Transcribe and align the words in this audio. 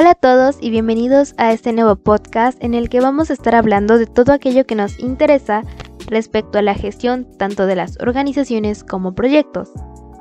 Hola 0.00 0.10
a 0.10 0.14
todos 0.14 0.58
y 0.60 0.70
bienvenidos 0.70 1.34
a 1.38 1.52
este 1.52 1.72
nuevo 1.72 1.96
podcast 1.96 2.62
en 2.62 2.74
el 2.74 2.88
que 2.88 3.00
vamos 3.00 3.30
a 3.30 3.32
estar 3.32 3.56
hablando 3.56 3.98
de 3.98 4.06
todo 4.06 4.32
aquello 4.32 4.64
que 4.64 4.76
nos 4.76 4.96
interesa 5.00 5.64
respecto 6.06 6.56
a 6.56 6.62
la 6.62 6.74
gestión 6.74 7.26
tanto 7.36 7.66
de 7.66 7.74
las 7.74 7.98
organizaciones 7.98 8.84
como 8.84 9.16
proyectos. 9.16 9.72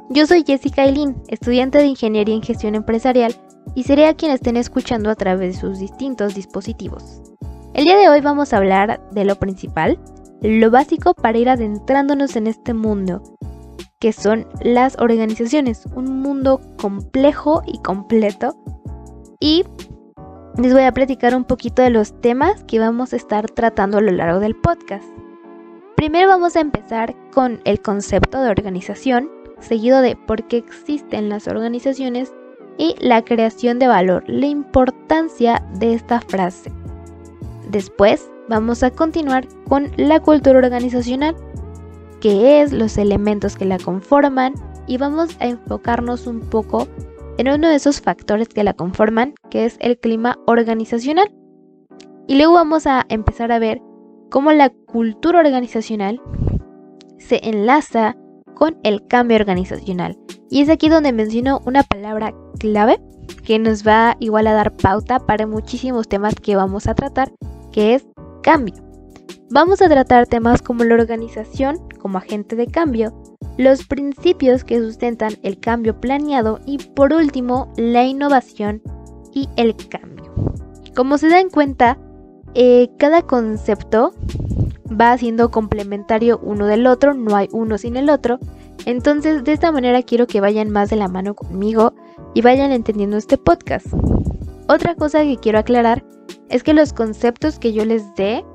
Yo 0.09 0.25
soy 0.25 0.43
Jessica 0.47 0.83
Eileen, 0.83 1.21
estudiante 1.27 1.77
de 1.77 1.85
Ingeniería 1.85 2.33
en 2.33 2.41
Gestión 2.41 2.73
Empresarial 2.73 3.35
y 3.75 3.83
seré 3.83 4.07
a 4.07 4.15
quien 4.15 4.31
estén 4.31 4.57
escuchando 4.57 5.11
a 5.11 5.15
través 5.15 5.53
de 5.53 5.61
sus 5.61 5.77
distintos 5.77 6.33
dispositivos. 6.33 7.21
El 7.75 7.83
día 7.83 7.97
de 7.97 8.09
hoy 8.09 8.21
vamos 8.21 8.53
a 8.53 8.57
hablar 8.57 8.99
de 9.11 9.25
lo 9.25 9.35
principal, 9.35 9.99
lo 10.41 10.71
básico 10.71 11.13
para 11.13 11.37
ir 11.37 11.49
adentrándonos 11.49 12.35
en 12.35 12.47
este 12.47 12.73
mundo, 12.73 13.21
que 13.99 14.11
son 14.11 14.47
las 14.59 14.97
organizaciones, 14.97 15.83
un 15.93 16.19
mundo 16.19 16.61
complejo 16.77 17.61
y 17.67 17.77
completo 17.83 18.57
y 19.39 19.63
les 20.57 20.73
voy 20.73 20.83
a 20.83 20.91
platicar 20.91 21.35
un 21.35 21.43
poquito 21.43 21.81
de 21.81 21.89
los 21.89 22.19
temas 22.21 22.63
que 22.63 22.79
vamos 22.79 23.13
a 23.13 23.15
estar 23.15 23.49
tratando 23.49 23.99
a 23.99 24.01
lo 24.01 24.11
largo 24.11 24.39
del 24.39 24.55
podcast. 24.55 25.05
Primero 25.95 26.27
vamos 26.27 26.55
a 26.55 26.61
empezar 26.61 27.15
con 27.31 27.61
el 27.65 27.81
concepto 27.81 28.41
de 28.41 28.49
organización, 28.49 29.29
seguido 29.59 30.01
de 30.01 30.15
por 30.15 30.47
qué 30.47 30.57
existen 30.57 31.29
las 31.29 31.47
organizaciones 31.47 32.33
y 32.77 32.95
la 32.99 33.23
creación 33.23 33.79
de 33.79 33.87
valor, 33.87 34.23
la 34.27 34.45
importancia 34.45 35.63
de 35.75 35.93
esta 35.93 36.21
frase. 36.21 36.71
Después 37.69 38.29
vamos 38.47 38.83
a 38.83 38.91
continuar 38.91 39.47
con 39.67 39.91
la 39.97 40.19
cultura 40.19 40.59
organizacional, 40.59 41.35
qué 42.21 42.61
es, 42.61 42.71
los 42.71 42.97
elementos 42.97 43.55
que 43.55 43.65
la 43.65 43.77
conforman 43.77 44.53
y 44.87 44.97
vamos 44.97 45.35
a 45.39 45.47
enfocarnos 45.47 46.27
un 46.27 46.39
poco 46.41 46.87
en 47.37 47.49
uno 47.49 47.69
de 47.69 47.75
esos 47.75 48.01
factores 48.01 48.49
que 48.49 48.63
la 48.63 48.73
conforman, 48.73 49.33
que 49.49 49.65
es 49.65 49.77
el 49.79 49.97
clima 49.99 50.37
organizacional. 50.47 51.31
Y 52.27 52.37
luego 52.37 52.53
vamos 52.53 52.87
a 52.87 53.05
empezar 53.09 53.51
a 53.51 53.59
ver 53.59 53.81
cómo 54.29 54.51
la 54.51 54.69
cultura 54.69 55.39
organizacional 55.39 56.21
se 57.17 57.39
enlaza 57.47 58.15
con 58.53 58.77
el 58.83 59.05
cambio 59.07 59.37
organizacional. 59.37 60.17
Y 60.49 60.61
es 60.61 60.69
aquí 60.69 60.89
donde 60.89 61.13
menciono 61.13 61.61
una 61.65 61.83
palabra 61.83 62.33
clave 62.59 62.99
que 63.43 63.59
nos 63.59 63.85
va 63.85 64.17
igual 64.19 64.47
a 64.47 64.53
dar 64.53 64.75
pauta 64.75 65.19
para 65.19 65.47
muchísimos 65.47 66.07
temas 66.07 66.35
que 66.35 66.55
vamos 66.55 66.87
a 66.87 66.95
tratar, 66.95 67.31
que 67.71 67.95
es 67.95 68.07
cambio. 68.41 68.75
Vamos 69.49 69.81
a 69.81 69.87
tratar 69.87 70.27
temas 70.27 70.61
como 70.61 70.83
la 70.83 70.95
organización 70.95 71.77
como 71.99 72.17
agente 72.17 72.55
de 72.55 72.67
cambio, 72.67 73.13
los 73.57 73.85
principios 73.85 74.63
que 74.63 74.79
sustentan 74.79 75.33
el 75.43 75.59
cambio 75.59 75.99
planeado 75.99 76.59
y 76.65 76.77
por 76.77 77.13
último 77.13 77.73
la 77.77 78.03
innovación 78.03 78.81
y 79.33 79.49
el 79.57 79.75
cambio. 79.75 80.31
Como 80.95 81.17
se 81.17 81.29
dan 81.29 81.49
cuenta, 81.49 81.97
eh, 82.53 82.89
cada 82.97 83.21
concepto 83.23 84.13
va 84.89 85.17
siendo 85.17 85.51
complementario 85.51 86.39
uno 86.41 86.65
del 86.65 86.87
otro, 86.87 87.13
no 87.13 87.35
hay 87.35 87.49
uno 87.51 87.77
sin 87.77 87.97
el 87.97 88.09
otro. 88.09 88.39
Entonces 88.85 89.43
de 89.43 89.53
esta 89.53 89.71
manera 89.71 90.01
quiero 90.03 90.27
que 90.27 90.41
vayan 90.41 90.69
más 90.69 90.89
de 90.89 90.95
la 90.95 91.07
mano 91.07 91.35
conmigo 91.35 91.93
y 92.33 92.41
vayan 92.41 92.71
entendiendo 92.71 93.17
este 93.17 93.37
podcast. 93.37 93.87
Otra 94.69 94.95
cosa 94.95 95.23
que 95.23 95.37
quiero 95.37 95.59
aclarar 95.59 96.05
es 96.49 96.63
que 96.63 96.73
los 96.73 96.93
conceptos 96.93 97.59
que 97.59 97.73
yo 97.73 97.85
les 97.85 98.03
dé 98.15 98.45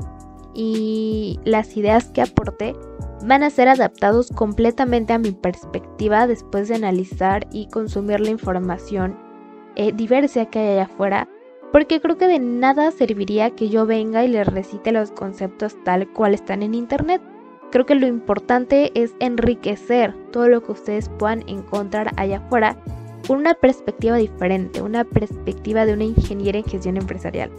y 0.54 1.40
las 1.44 1.76
ideas 1.76 2.06
que 2.06 2.22
aporte 2.22 2.74
van 3.24 3.42
a 3.42 3.50
ser 3.50 3.68
adaptados 3.68 4.30
completamente 4.34 5.12
a 5.12 5.18
mi 5.18 5.32
perspectiva 5.32 6.26
después 6.26 6.68
de 6.68 6.74
analizar 6.74 7.46
y 7.52 7.68
consumir 7.68 8.20
la 8.20 8.30
información 8.30 9.16
eh, 9.76 9.92
diversa 9.92 10.46
que 10.46 10.58
hay 10.58 10.68
allá 10.72 10.84
afuera, 10.84 11.28
porque 11.70 12.00
creo 12.00 12.18
que 12.18 12.28
de 12.28 12.38
nada 12.38 12.90
serviría 12.90 13.50
que 13.50 13.68
yo 13.68 13.86
venga 13.86 14.24
y 14.24 14.28
les 14.28 14.46
recite 14.46 14.92
los 14.92 15.10
conceptos 15.12 15.76
tal 15.84 16.08
cual 16.12 16.34
están 16.34 16.62
en 16.62 16.74
internet. 16.74 17.22
Creo 17.70 17.86
que 17.86 17.94
lo 17.94 18.06
importante 18.06 18.92
es 18.94 19.14
enriquecer 19.18 20.14
todo 20.30 20.48
lo 20.48 20.62
que 20.62 20.72
ustedes 20.72 21.08
puedan 21.08 21.48
encontrar 21.48 22.12
allá 22.16 22.38
afuera 22.38 22.76
con 23.26 23.38
una 23.38 23.54
perspectiva 23.54 24.16
diferente, 24.16 24.82
una 24.82 25.04
perspectiva 25.04 25.86
de 25.86 25.94
una 25.94 26.04
ingeniera 26.04 26.58
en 26.58 26.64
gestión 26.64 26.98
empresarial. 26.98 27.50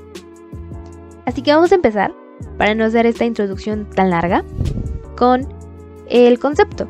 Así 1.25 1.41
que 1.41 1.53
vamos 1.53 1.71
a 1.71 1.75
empezar, 1.75 2.13
para 2.57 2.75
no 2.75 2.83
hacer 2.83 3.05
esta 3.07 3.25
introducción 3.25 3.89
tan 3.89 4.11
larga, 4.11 4.43
con 5.15 5.47
el 6.07 6.39
concepto. 6.39 6.87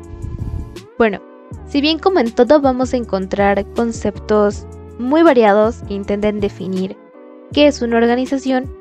Bueno, 0.98 1.20
si 1.66 1.80
bien 1.80 1.98
como 1.98 2.20
en 2.20 2.32
todo 2.32 2.60
vamos 2.60 2.94
a 2.94 2.96
encontrar 2.96 3.64
conceptos 3.72 4.66
muy 4.98 5.22
variados 5.22 5.82
que 5.88 5.94
intenten 5.94 6.40
definir 6.40 6.96
qué 7.52 7.66
es 7.66 7.82
una 7.82 7.96
organización, 7.96 8.72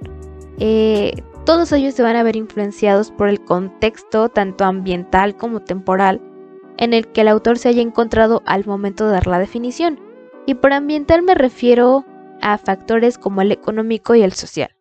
eh, 0.59 1.13
todos 1.45 1.71
ellos 1.71 1.93
se 1.93 2.03
van 2.03 2.15
a 2.15 2.23
ver 2.23 2.35
influenciados 2.35 3.11
por 3.11 3.27
el 3.27 3.43
contexto 3.43 4.29
tanto 4.29 4.63
ambiental 4.63 5.35
como 5.35 5.59
temporal 5.61 6.21
en 6.77 6.93
el 6.93 7.07
que 7.07 7.21
el 7.21 7.27
autor 7.27 7.57
se 7.57 7.69
haya 7.69 7.81
encontrado 7.81 8.41
al 8.45 8.65
momento 8.65 9.05
de 9.05 9.13
dar 9.13 9.27
la 9.27 9.39
definición. 9.39 9.99
Y 10.45 10.55
por 10.55 10.73
ambiental 10.73 11.21
me 11.21 11.35
refiero 11.35 12.05
a 12.41 12.57
factores 12.57 13.17
como 13.17 13.41
el 13.41 13.51
económico 13.51 14.15
y 14.15 14.21
el 14.21 14.33
social. 14.33 14.75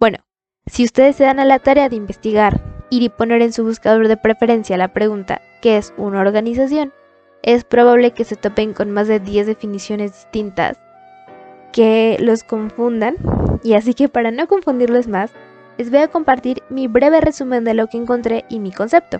Bueno, 0.00 0.18
si 0.66 0.84
ustedes 0.84 1.16
se 1.16 1.24
dan 1.24 1.40
a 1.40 1.44
la 1.44 1.58
tarea 1.58 1.88
de 1.88 1.96
investigar 1.96 2.73
ir 2.94 3.02
y 3.02 3.08
poner 3.08 3.42
en 3.42 3.52
su 3.52 3.64
buscador 3.64 4.08
de 4.08 4.16
preferencia 4.16 4.76
la 4.76 4.92
pregunta 4.92 5.42
¿qué 5.60 5.76
es 5.76 5.92
una 5.96 6.20
organización? 6.20 6.92
Es 7.42 7.64
probable 7.64 8.12
que 8.12 8.24
se 8.24 8.36
topen 8.36 8.72
con 8.72 8.90
más 8.90 9.08
de 9.08 9.20
10 9.20 9.46
definiciones 9.46 10.12
distintas 10.12 10.78
que 11.72 12.16
los 12.20 12.44
confundan 12.44 13.16
y 13.62 13.74
así 13.74 13.94
que 13.94 14.08
para 14.08 14.30
no 14.30 14.46
confundirlos 14.46 15.08
más, 15.08 15.32
les 15.76 15.90
voy 15.90 16.00
a 16.00 16.08
compartir 16.08 16.62
mi 16.70 16.86
breve 16.86 17.20
resumen 17.20 17.64
de 17.64 17.74
lo 17.74 17.88
que 17.88 17.96
encontré 17.96 18.44
y 18.48 18.60
mi 18.60 18.70
concepto. 18.70 19.18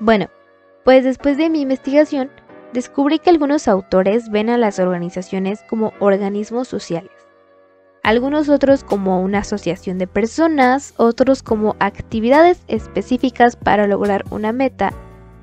Bueno, 0.00 0.28
pues 0.84 1.04
después 1.04 1.36
de 1.36 1.48
mi 1.48 1.60
investigación, 1.60 2.30
descubrí 2.72 3.18
que 3.20 3.30
algunos 3.30 3.68
autores 3.68 4.30
ven 4.30 4.50
a 4.50 4.58
las 4.58 4.78
organizaciones 4.78 5.62
como 5.68 5.92
organismos 6.00 6.66
sociales 6.68 7.17
algunos 8.02 8.48
otros 8.48 8.84
como 8.84 9.20
una 9.20 9.40
asociación 9.40 9.98
de 9.98 10.06
personas, 10.06 10.94
otros 10.96 11.42
como 11.42 11.76
actividades 11.78 12.62
específicas 12.68 13.56
para 13.56 13.86
lograr 13.86 14.24
una 14.30 14.52
meta 14.52 14.92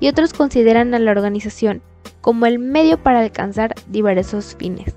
y 0.00 0.08
otros 0.08 0.32
consideran 0.32 0.94
a 0.94 0.98
la 0.98 1.10
organización 1.10 1.82
como 2.20 2.46
el 2.46 2.58
medio 2.58 3.02
para 3.02 3.20
alcanzar 3.20 3.74
diversos 3.88 4.56
fines. 4.56 4.94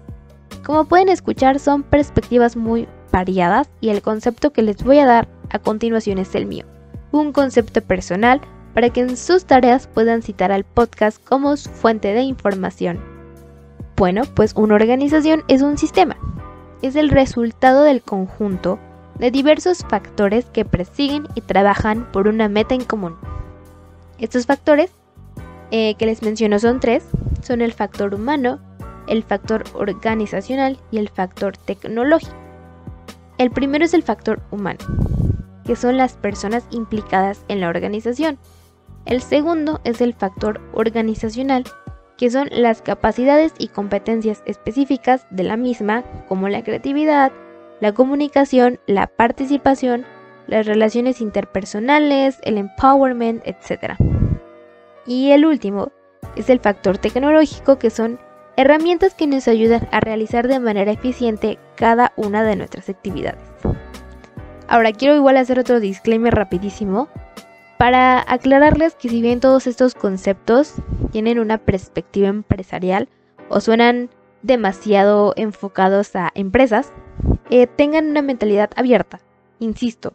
Como 0.66 0.86
pueden 0.86 1.10
escuchar 1.10 1.60
son 1.60 1.84
perspectivas 1.84 2.56
muy 2.56 2.88
variadas 3.12 3.70
y 3.82 3.90
el 3.90 4.02
concepto 4.02 4.52
que 4.52 4.62
les 4.62 4.84
voy 4.84 5.00
a 5.00 5.06
dar 5.06 5.28
a 5.50 5.60
continuación 5.60 6.18
es 6.18 6.36
el 6.36 6.46
mío, 6.46 6.66
un 7.12 7.32
concepto 7.32 7.82
personal 7.82 8.42
para 8.74 8.90
que 8.90 9.02
en 9.02 9.18
sus 9.18 9.46
tareas 9.46 9.88
puedan 9.88 10.22
citar 10.22 10.52
al 10.52 10.64
podcast 10.64 11.24
como 11.24 11.58
su 11.58 11.70
fuente 11.70 12.14
de 12.14 12.22
información. 12.22 13.00
Bueno, 13.96 14.24
pues 14.36 14.54
una 14.56 14.76
organización 14.76 15.44
es 15.48 15.62
un 15.62 15.78
sistema, 15.78 16.18
es 16.82 16.96
el 16.96 17.10
resultado 17.10 17.84
del 17.84 18.02
conjunto 18.02 18.80
de 19.18 19.32
diversos 19.32 19.86
factores 19.88 20.46
que 20.46 20.66
persiguen 20.66 21.28
y 21.36 21.42
trabajan 21.42 22.10
por 22.12 22.28
una 22.28 22.48
meta 22.48 22.76
en 22.76 22.84
común. 22.84 23.18
Estos 24.18 24.46
factores 24.46 24.92
eh, 25.72 25.96
que 25.96 26.06
les 26.06 26.22
menciono 26.22 26.58
son 26.60 26.80
tres, 26.80 27.06
son 27.44 27.62
el 27.62 27.74
factor 27.74 28.16
humano, 28.16 28.60
el 29.08 29.24
factor 29.24 29.64
organizacional 29.74 30.78
y 30.92 30.98
el 30.98 31.10
factor 31.10 31.58
tecnológico. 31.58 32.36
El 33.38 33.52
primero 33.52 33.86
es 33.86 33.94
el 33.94 34.04
factor 34.04 34.42
humano, 34.52 34.80
que 35.66 35.76
son 35.76 35.98
las 35.98 36.14
personas 36.14 36.66
implicadas 36.72 37.44
en 37.48 37.62
la 37.62 37.70
organización. 37.70 38.38
El 39.06 39.22
segundo 39.22 39.80
es 39.84 40.02
el 40.02 40.14
factor 40.14 40.62
organizacional, 40.74 41.64
que 42.20 42.30
son 42.30 42.50
las 42.52 42.82
capacidades 42.82 43.54
y 43.58 43.70
competencias 43.70 44.44
específicas 44.46 45.26
de 45.30 45.44
la 45.44 45.56
misma, 45.56 46.04
como 46.28 46.50
la 46.50 46.66
creatividad, 46.66 47.32
la 47.80 47.94
comunicación, 47.94 48.78
la 48.88 49.08
participación, 49.08 50.06
las 50.46 50.66
relaciones 50.66 51.22
interpersonales, 51.22 52.38
el 52.44 52.58
empowerment, 52.58 53.42
etc. 53.46 53.94
Y 55.06 55.32
el 55.32 55.46
último 55.46 55.94
es 56.36 56.50
el 56.50 56.60
factor 56.60 56.98
tecnológico, 56.98 57.80
que 57.80 57.90
son 57.90 58.20
herramientas 58.58 59.14
que 59.14 59.26
nos 59.26 59.48
ayudan 59.48 59.88
a 59.94 60.02
realizar 60.02 60.50
de 60.50 60.60
manera 60.60 60.92
eficiente 60.92 61.58
cada 61.76 62.12
una 62.18 62.44
de 62.44 62.58
nuestras 62.58 62.90
actividades. 62.90 63.40
Ahora 64.68 64.92
quiero 64.92 65.16
igual 65.16 65.38
hacer 65.38 65.58
otro 65.58 65.80
disclaimer 65.80 66.36
rapidísimo 66.36 67.08
para 67.80 68.26
aclararles 68.28 68.94
que 68.96 69.08
si 69.08 69.22
bien 69.22 69.40
todos 69.40 69.66
estos 69.66 69.96
conceptos 69.96 70.74
tienen 71.14 71.40
una 71.40 71.58
perspectiva 71.58 72.28
empresarial 72.28 73.08
o 73.48 73.62
suenan 73.62 74.10
demasiado 74.42 75.32
enfocados 75.38 76.14
a 76.18 76.30
empresas, 76.36 76.92
eh, 77.50 77.68
tengan 77.68 78.10
una 78.10 78.22
mentalidad 78.22 78.70
abierta, 78.76 79.22
insisto, 79.60 80.12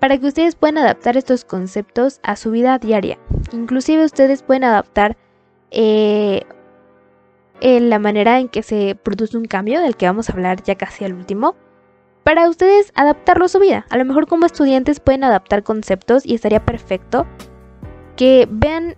para 0.00 0.16
que 0.16 0.28
ustedes 0.28 0.54
puedan 0.54 0.78
adaptar 0.78 1.18
estos 1.18 1.44
conceptos 1.44 2.18
a 2.22 2.34
su 2.34 2.50
vida 2.50 2.78
diaria. 2.78 3.18
Inclusive 3.52 4.02
ustedes 4.02 4.42
pueden 4.42 4.64
adaptar 4.64 5.18
eh, 5.72 6.44
eh, 7.60 7.78
la 7.80 7.98
manera 7.98 8.40
en 8.40 8.48
que 8.48 8.62
se 8.62 8.94
produce 8.94 9.36
un 9.36 9.44
cambio, 9.44 9.82
del 9.82 9.98
que 9.98 10.06
vamos 10.06 10.30
a 10.30 10.32
hablar 10.32 10.62
ya 10.62 10.76
casi 10.76 11.04
al 11.04 11.12
último, 11.12 11.56
para 12.26 12.48
ustedes 12.48 12.90
adaptarlo 12.96 13.44
a 13.44 13.48
su 13.48 13.60
vida. 13.60 13.86
A 13.88 13.96
lo 13.96 14.04
mejor 14.04 14.26
como 14.26 14.46
estudiantes 14.46 14.98
pueden 14.98 15.22
adaptar 15.22 15.62
conceptos 15.62 16.26
y 16.26 16.34
estaría 16.34 16.64
perfecto 16.64 17.24
que 18.16 18.48
vean 18.50 18.96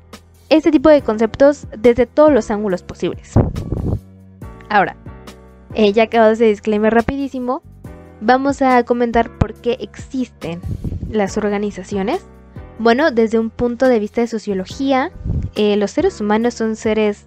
este 0.49 0.71
tipo 0.71 0.89
de 0.89 1.03
conceptos 1.03 1.67
desde 1.77 2.07
todos 2.07 2.33
los 2.33 2.51
ángulos 2.51 2.83
posibles. 2.83 3.35
Ahora, 4.71 4.97
eh, 5.75 5.93
ya 5.93 6.05
acabo 6.05 6.31
ese 6.31 6.47
disclaimer 6.47 6.95
rapidísimo, 6.95 7.61
vamos 8.23 8.63
a 8.63 8.83
comentar 8.85 9.37
por 9.37 9.53
qué 9.53 9.77
existen 9.79 10.63
las 11.11 11.37
organizaciones. 11.37 12.25
Bueno, 12.79 13.11
desde 13.11 13.39
un 13.39 13.51
punto 13.51 13.89
de 13.89 13.99
vista 13.99 14.23
de 14.23 14.27
sociología, 14.27 15.13
eh, 15.55 15.77
los 15.77 15.91
seres 15.91 16.19
humanos 16.23 16.55
son 16.55 16.77
seres 16.77 17.25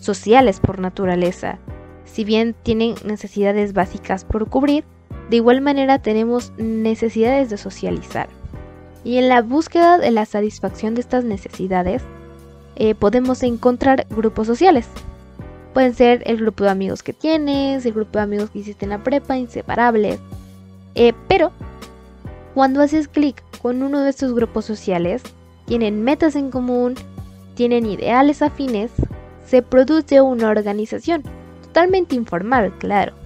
sociales 0.00 0.58
por 0.58 0.80
naturaleza. 0.80 1.60
Si 2.06 2.24
bien 2.24 2.56
tienen 2.64 2.96
necesidades 3.04 3.72
básicas 3.72 4.24
por 4.24 4.48
cubrir, 4.48 4.84
de 5.30 5.36
igual 5.36 5.60
manera 5.60 5.98
tenemos 5.98 6.52
necesidades 6.56 7.50
de 7.50 7.56
socializar. 7.56 8.28
Y 9.04 9.18
en 9.18 9.28
la 9.28 9.42
búsqueda 9.42 9.98
de 9.98 10.10
la 10.10 10.24
satisfacción 10.24 10.94
de 10.94 11.02
estas 11.02 11.24
necesidades, 11.24 12.02
eh, 12.76 12.94
podemos 12.94 13.42
encontrar 13.42 14.06
grupos 14.10 14.46
sociales. 14.46 14.86
Pueden 15.72 15.94
ser 15.94 16.22
el 16.26 16.38
grupo 16.38 16.64
de 16.64 16.70
amigos 16.70 17.02
que 17.02 17.12
tienes, 17.12 17.84
el 17.84 17.92
grupo 17.92 18.18
de 18.18 18.24
amigos 18.24 18.50
que 18.50 18.60
hiciste 18.60 18.84
en 18.84 18.90
la 18.90 19.02
prepa, 19.02 19.36
inseparables. 19.36 20.18
Eh, 20.94 21.12
pero 21.28 21.52
cuando 22.54 22.80
haces 22.80 23.08
clic 23.08 23.42
con 23.60 23.82
uno 23.82 24.00
de 24.00 24.10
estos 24.10 24.32
grupos 24.34 24.64
sociales, 24.64 25.22
tienen 25.66 26.02
metas 26.04 26.36
en 26.36 26.50
común, 26.50 26.94
tienen 27.54 27.86
ideales 27.86 28.42
afines, 28.42 28.90
se 29.46 29.62
produce 29.62 30.20
una 30.20 30.48
organización, 30.48 31.22
totalmente 31.62 32.14
informal, 32.14 32.72
claro. 32.78 33.23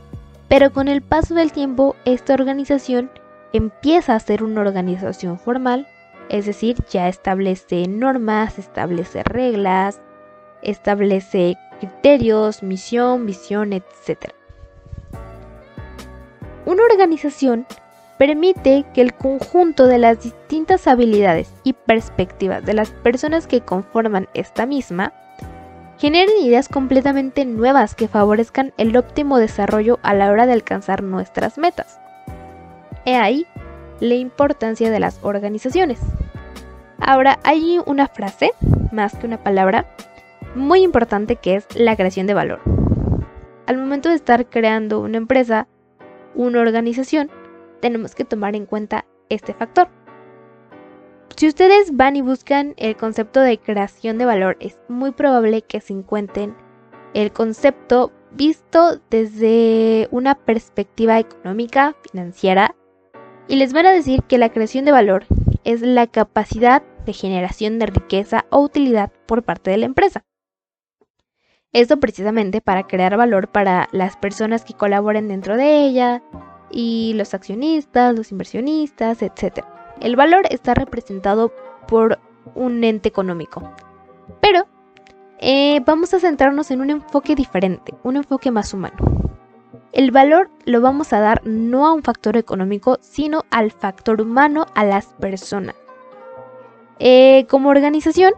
Pero 0.48 0.72
con 0.72 0.88
el 0.88 1.02
paso 1.02 1.34
del 1.34 1.52
tiempo, 1.52 1.94
esta 2.04 2.34
organización 2.34 3.10
empieza 3.52 4.14
a 4.14 4.20
ser 4.20 4.42
una 4.42 4.62
organización 4.62 5.38
formal, 5.38 5.86
es 6.30 6.46
decir, 6.46 6.76
ya 6.90 7.08
establece 7.08 7.86
normas, 7.86 8.58
establece 8.58 9.22
reglas, 9.24 10.00
establece 10.62 11.56
criterios, 11.80 12.62
misión, 12.62 13.26
visión, 13.26 13.72
etc. 13.72 14.32
Una 16.64 16.82
organización 16.82 17.66
permite 18.18 18.84
que 18.92 19.00
el 19.00 19.14
conjunto 19.14 19.86
de 19.86 19.98
las 19.98 20.22
distintas 20.22 20.86
habilidades 20.86 21.52
y 21.62 21.72
perspectivas 21.72 22.64
de 22.64 22.74
las 22.74 22.90
personas 22.90 23.46
que 23.46 23.60
conforman 23.60 24.28
esta 24.34 24.66
misma 24.66 25.12
generen 25.98 26.38
ideas 26.42 26.68
completamente 26.68 27.44
nuevas 27.44 27.94
que 27.94 28.08
favorezcan 28.08 28.72
el 28.78 28.96
óptimo 28.96 29.38
desarrollo 29.38 29.98
a 30.02 30.14
la 30.14 30.30
hora 30.30 30.46
de 30.46 30.52
alcanzar 30.52 31.02
nuestras 31.02 31.58
metas. 31.58 32.00
He 33.04 33.16
ahí 33.16 33.46
la 34.00 34.14
importancia 34.14 34.90
de 34.90 35.00
las 35.00 35.18
organizaciones. 35.22 35.98
Ahora, 37.00 37.38
hay 37.42 37.80
una 37.86 38.06
frase, 38.06 38.52
más 38.92 39.16
que 39.16 39.26
una 39.26 39.42
palabra, 39.42 39.86
muy 40.54 40.82
importante 40.82 41.36
que 41.36 41.56
es 41.56 41.66
la 41.74 41.96
creación 41.96 42.26
de 42.26 42.34
valor. 42.34 42.60
Al 43.66 43.76
momento 43.76 44.08
de 44.08 44.14
estar 44.14 44.46
creando 44.46 45.00
una 45.00 45.16
empresa, 45.16 45.66
una 46.34 46.60
organización, 46.60 47.30
tenemos 47.80 48.14
que 48.14 48.24
tomar 48.24 48.56
en 48.56 48.66
cuenta 48.66 49.04
este 49.28 49.52
factor. 49.52 49.88
Si 51.38 51.46
ustedes 51.46 51.96
van 51.96 52.16
y 52.16 52.20
buscan 52.20 52.74
el 52.78 52.96
concepto 52.96 53.40
de 53.40 53.58
creación 53.58 54.18
de 54.18 54.24
valor, 54.24 54.56
es 54.58 54.76
muy 54.88 55.12
probable 55.12 55.62
que 55.62 55.80
se 55.80 55.92
encuentren 55.92 56.56
el 57.14 57.30
concepto 57.30 58.10
visto 58.32 59.00
desde 59.08 60.08
una 60.10 60.34
perspectiva 60.34 61.16
económica, 61.20 61.94
financiera, 62.02 62.74
y 63.46 63.54
les 63.54 63.72
van 63.72 63.86
a 63.86 63.92
decir 63.92 64.24
que 64.24 64.36
la 64.36 64.48
creación 64.48 64.84
de 64.84 64.90
valor 64.90 65.26
es 65.62 65.80
la 65.80 66.08
capacidad 66.08 66.82
de 67.06 67.12
generación 67.12 67.78
de 67.78 67.86
riqueza 67.86 68.46
o 68.50 68.58
utilidad 68.58 69.12
por 69.26 69.44
parte 69.44 69.70
de 69.70 69.76
la 69.76 69.86
empresa. 69.86 70.24
Esto 71.72 72.00
precisamente 72.00 72.60
para 72.60 72.88
crear 72.88 73.16
valor 73.16 73.46
para 73.46 73.88
las 73.92 74.16
personas 74.16 74.64
que 74.64 74.74
colaboren 74.74 75.28
dentro 75.28 75.56
de 75.56 75.86
ella 75.86 76.20
y 76.68 77.12
los 77.14 77.32
accionistas, 77.32 78.16
los 78.16 78.32
inversionistas, 78.32 79.22
etc. 79.22 79.77
El 80.00 80.16
valor 80.16 80.42
está 80.50 80.74
representado 80.74 81.52
por 81.86 82.18
un 82.54 82.84
ente 82.84 83.08
económico. 83.08 83.72
Pero 84.40 84.66
eh, 85.40 85.80
vamos 85.84 86.14
a 86.14 86.20
centrarnos 86.20 86.70
en 86.70 86.80
un 86.80 86.90
enfoque 86.90 87.34
diferente, 87.34 87.94
un 88.02 88.16
enfoque 88.16 88.50
más 88.50 88.72
humano. 88.74 88.96
El 89.92 90.10
valor 90.10 90.50
lo 90.64 90.80
vamos 90.80 91.12
a 91.12 91.20
dar 91.20 91.46
no 91.46 91.86
a 91.86 91.92
un 91.92 92.02
factor 92.02 92.36
económico, 92.36 92.98
sino 93.00 93.44
al 93.50 93.70
factor 93.70 94.20
humano, 94.20 94.66
a 94.74 94.84
las 94.84 95.06
personas. 95.14 95.74
Eh, 96.98 97.46
como 97.48 97.70
organización, 97.70 98.32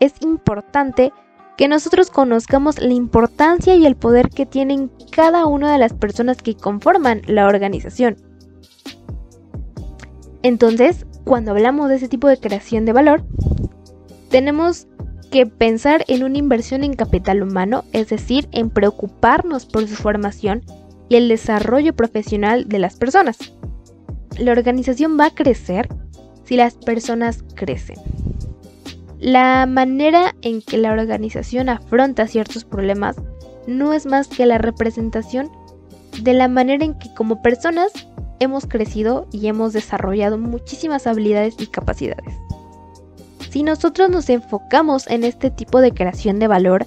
es 0.00 0.14
importante 0.20 1.12
que 1.56 1.68
nosotros 1.68 2.10
conozcamos 2.10 2.80
la 2.80 2.92
importancia 2.92 3.74
y 3.74 3.86
el 3.86 3.96
poder 3.96 4.30
que 4.30 4.46
tienen 4.46 4.90
cada 5.12 5.46
una 5.46 5.72
de 5.72 5.78
las 5.78 5.92
personas 5.92 6.40
que 6.42 6.56
conforman 6.56 7.22
la 7.26 7.46
organización. 7.46 8.16
Entonces, 10.42 11.06
cuando 11.24 11.50
hablamos 11.52 11.88
de 11.88 11.96
ese 11.96 12.08
tipo 12.08 12.28
de 12.28 12.38
creación 12.38 12.84
de 12.84 12.92
valor, 12.92 13.24
tenemos 14.30 14.86
que 15.30 15.46
pensar 15.46 16.04
en 16.08 16.24
una 16.24 16.38
inversión 16.38 16.82
en 16.82 16.94
capital 16.94 17.42
humano, 17.42 17.84
es 17.92 18.08
decir, 18.08 18.48
en 18.52 18.70
preocuparnos 18.70 19.66
por 19.66 19.86
su 19.86 19.94
formación 19.94 20.62
y 21.08 21.16
el 21.16 21.28
desarrollo 21.28 21.94
profesional 21.94 22.68
de 22.68 22.78
las 22.78 22.96
personas. 22.96 23.38
La 24.38 24.52
organización 24.52 25.18
va 25.18 25.26
a 25.26 25.34
crecer 25.34 25.88
si 26.44 26.56
las 26.56 26.74
personas 26.74 27.44
crecen. 27.54 27.96
La 29.18 29.66
manera 29.66 30.34
en 30.42 30.62
que 30.62 30.78
la 30.78 30.92
organización 30.92 31.68
afronta 31.68 32.26
ciertos 32.26 32.64
problemas 32.64 33.16
no 33.66 33.92
es 33.92 34.06
más 34.06 34.28
que 34.28 34.46
la 34.46 34.58
representación 34.58 35.50
de 36.22 36.34
la 36.34 36.48
manera 36.48 36.84
en 36.84 36.98
que 36.98 37.12
como 37.14 37.42
personas 37.42 37.92
hemos 38.40 38.66
crecido 38.66 39.28
y 39.30 39.46
hemos 39.46 39.72
desarrollado 39.72 40.38
muchísimas 40.38 41.06
habilidades 41.06 41.54
y 41.58 41.66
capacidades. 41.68 42.34
Si 43.50 43.62
nosotros 43.62 44.10
nos 44.10 44.28
enfocamos 44.28 45.06
en 45.08 45.24
este 45.24 45.50
tipo 45.50 45.80
de 45.80 45.92
creación 45.92 46.38
de 46.38 46.48
valor, 46.48 46.86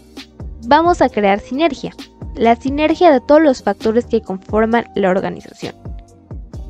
vamos 0.65 1.01
a 1.01 1.09
crear 1.09 1.39
sinergia, 1.39 1.93
la 2.35 2.55
sinergia 2.55 3.11
de 3.11 3.21
todos 3.21 3.41
los 3.41 3.63
factores 3.63 4.05
que 4.05 4.21
conforman 4.21 4.85
la 4.95 5.09
organización, 5.09 5.75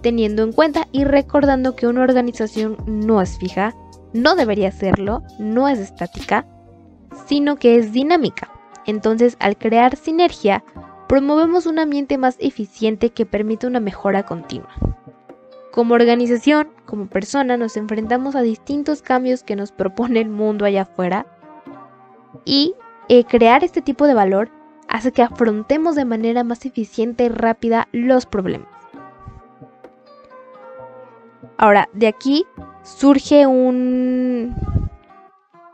teniendo 0.02 0.44
en 0.44 0.52
cuenta 0.52 0.88
y 0.92 1.04
recordando 1.06 1.76
que 1.76 1.88
una 1.88 2.02
organización 2.02 2.78
no 2.86 3.22
es 3.22 3.38
fija, 3.38 3.74
no 4.14 4.36
debería 4.36 4.72
serlo, 4.72 5.24
no 5.40 5.68
es 5.68 5.80
estática, 5.80 6.46
sino 7.28 7.56
que 7.56 7.78
es 7.78 7.94
dinámica. 7.94 8.50
Entonces, 8.86 9.38
al 9.40 9.58
crear 9.58 9.96
sinergia, 9.96 10.64
promovemos 11.14 11.68
un 11.68 11.78
ambiente 11.78 12.18
más 12.18 12.38
eficiente 12.40 13.12
que 13.12 13.28
permite 13.28 13.68
una 13.68 13.80
mejora 13.80 14.24
continua. 14.24 14.72
Como 15.72 15.94
organización, 15.94 16.70
como 16.88 17.06
persona, 17.06 17.56
nos 17.56 17.78
enfrentamos 17.78 18.36
a 18.36 18.42
distintos 18.42 19.04
cambios 19.04 19.44
que 19.44 19.56
nos 19.56 19.72
propone 19.72 20.22
el 20.22 20.30
mundo 20.30 20.66
allá 20.66 20.82
afuera 20.82 21.28
y 22.46 22.74
eh, 23.10 23.26
crear 23.26 23.64
este 23.64 23.84
tipo 23.84 24.08
de 24.08 24.16
valor 24.16 24.50
hace 24.88 25.12
que 25.12 25.22
afrontemos 25.22 25.94
de 25.94 26.06
manera 26.06 26.44
más 26.44 26.66
eficiente 26.66 27.26
y 27.26 27.30
rápida 27.30 27.88
los 27.92 28.26
problemas. 28.26 28.70
Ahora, 31.58 31.90
de 31.94 32.08
aquí 32.08 32.44
surge 32.82 33.46
un, 33.46 34.56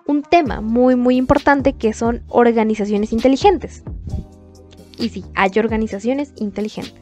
un 0.06 0.22
tema 0.22 0.60
muy 0.60 0.98
muy 0.98 1.16
importante 1.16 1.78
que 1.78 1.94
son 1.94 2.24
organizaciones 2.28 3.14
inteligentes. 3.14 3.86
Y 5.00 5.10
sí, 5.10 5.24
hay 5.36 5.52
organizaciones 5.58 6.34
inteligentes. 6.36 7.02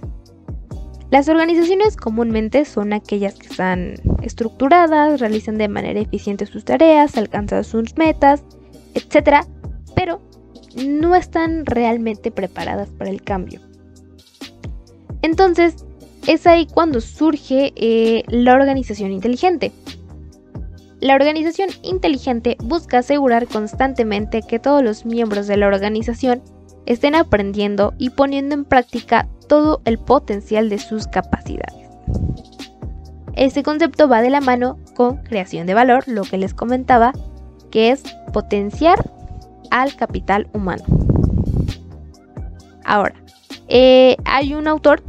Las 1.10 1.30
organizaciones 1.30 1.98
comúnmente 1.98 2.66
son 2.66 2.94
aquellas 2.94 3.36
que 3.36 3.48
están 3.48 3.96
estructuradas, 4.22 5.20
realizan 5.20 5.58
de 5.58 5.68
manera 5.68 6.00
eficiente 6.00 6.46
sus 6.46 6.64
tareas, 6.64 7.18
alcanzan 7.18 7.64
sus 7.64 7.98
metas, 7.98 8.44
etc. 8.94 9.46
Pero 9.96 10.22
no 10.86 11.16
están 11.16 11.66
realmente 11.66 12.30
preparadas 12.30 12.90
para 12.90 13.10
el 13.10 13.24
cambio. 13.24 13.62
Entonces, 15.22 15.86
es 16.28 16.46
ahí 16.46 16.68
cuando 16.68 17.00
surge 17.00 17.74
eh, 17.76 18.24
la 18.28 18.54
organización 18.54 19.12
inteligente. 19.12 19.72
La 21.00 21.16
organización 21.16 21.70
inteligente 21.84 22.58
busca 22.60 23.00
asegurar 23.00 23.48
constantemente 23.48 24.42
que 24.42 24.60
todos 24.60 24.84
los 24.84 25.06
miembros 25.06 25.48
de 25.48 25.56
la 25.56 25.68
organización 25.68 26.42
estén 26.88 27.14
aprendiendo 27.16 27.94
y 27.98 28.10
poniendo 28.10 28.56
en 28.56 28.66
práctica 28.66 29.28
todo 29.48 29.82
el 29.86 30.00
potencial 30.00 30.70
de 30.70 30.80
sus 30.80 31.06
capacidades. 31.06 31.88
Este 33.36 33.62
concepto 33.62 34.08
va 34.08 34.22
de 34.22 34.32
la 34.32 34.42
mano 34.42 34.80
con 34.96 35.18
creación 35.18 35.68
de 35.68 35.76
valor, 35.76 36.06
lo 36.08 36.24
que 36.24 36.38
les 36.38 36.56
comentaba, 36.56 37.14
que 37.70 37.92
es 37.92 38.04
potenciar 38.34 38.98
al 39.70 39.96
capital 39.96 40.48
humano. 40.54 40.84
Ahora, 42.84 43.16
eh, 43.68 44.16
hay 44.26 44.54
un 44.54 44.68
autor 44.68 45.04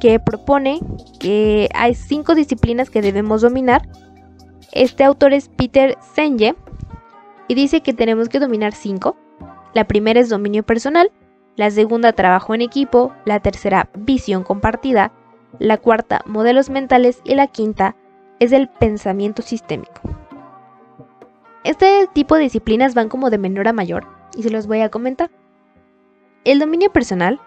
que 0.00 0.20
propone 0.20 0.80
que 1.18 1.68
hay 1.74 1.94
cinco 1.94 2.34
disciplinas 2.34 2.88
que 2.88 3.02
debemos 3.02 3.42
dominar. 3.42 3.88
Este 4.72 5.02
autor 5.02 5.34
es 5.34 5.48
Peter 5.48 5.98
Senge 6.14 6.54
y 7.48 7.54
dice 7.54 7.80
que 7.80 7.92
tenemos 7.92 8.28
que 8.28 8.38
dominar 8.38 8.74
cinco. 8.74 9.16
La 9.74 9.84
primera 9.84 10.20
es 10.20 10.28
dominio 10.28 10.62
personal, 10.62 11.10
la 11.56 11.70
segunda 11.70 12.12
trabajo 12.12 12.54
en 12.54 12.62
equipo, 12.62 13.12
la 13.24 13.40
tercera 13.40 13.90
visión 13.96 14.44
compartida, 14.44 15.12
la 15.58 15.78
cuarta 15.78 16.22
modelos 16.26 16.70
mentales 16.70 17.20
y 17.24 17.34
la 17.34 17.48
quinta 17.48 17.96
es 18.40 18.52
el 18.52 18.68
pensamiento 18.68 19.42
sistémico. 19.42 20.00
Este 21.64 22.08
tipo 22.12 22.36
de 22.36 22.42
disciplinas 22.42 22.94
van 22.94 23.08
como 23.08 23.30
de 23.30 23.38
menor 23.38 23.68
a 23.68 23.72
mayor 23.72 24.06
y 24.36 24.42
se 24.42 24.50
los 24.50 24.66
voy 24.66 24.80
a 24.80 24.90
comentar. 24.90 25.30
El 26.44 26.58
dominio 26.58 26.92
personal 26.92 27.40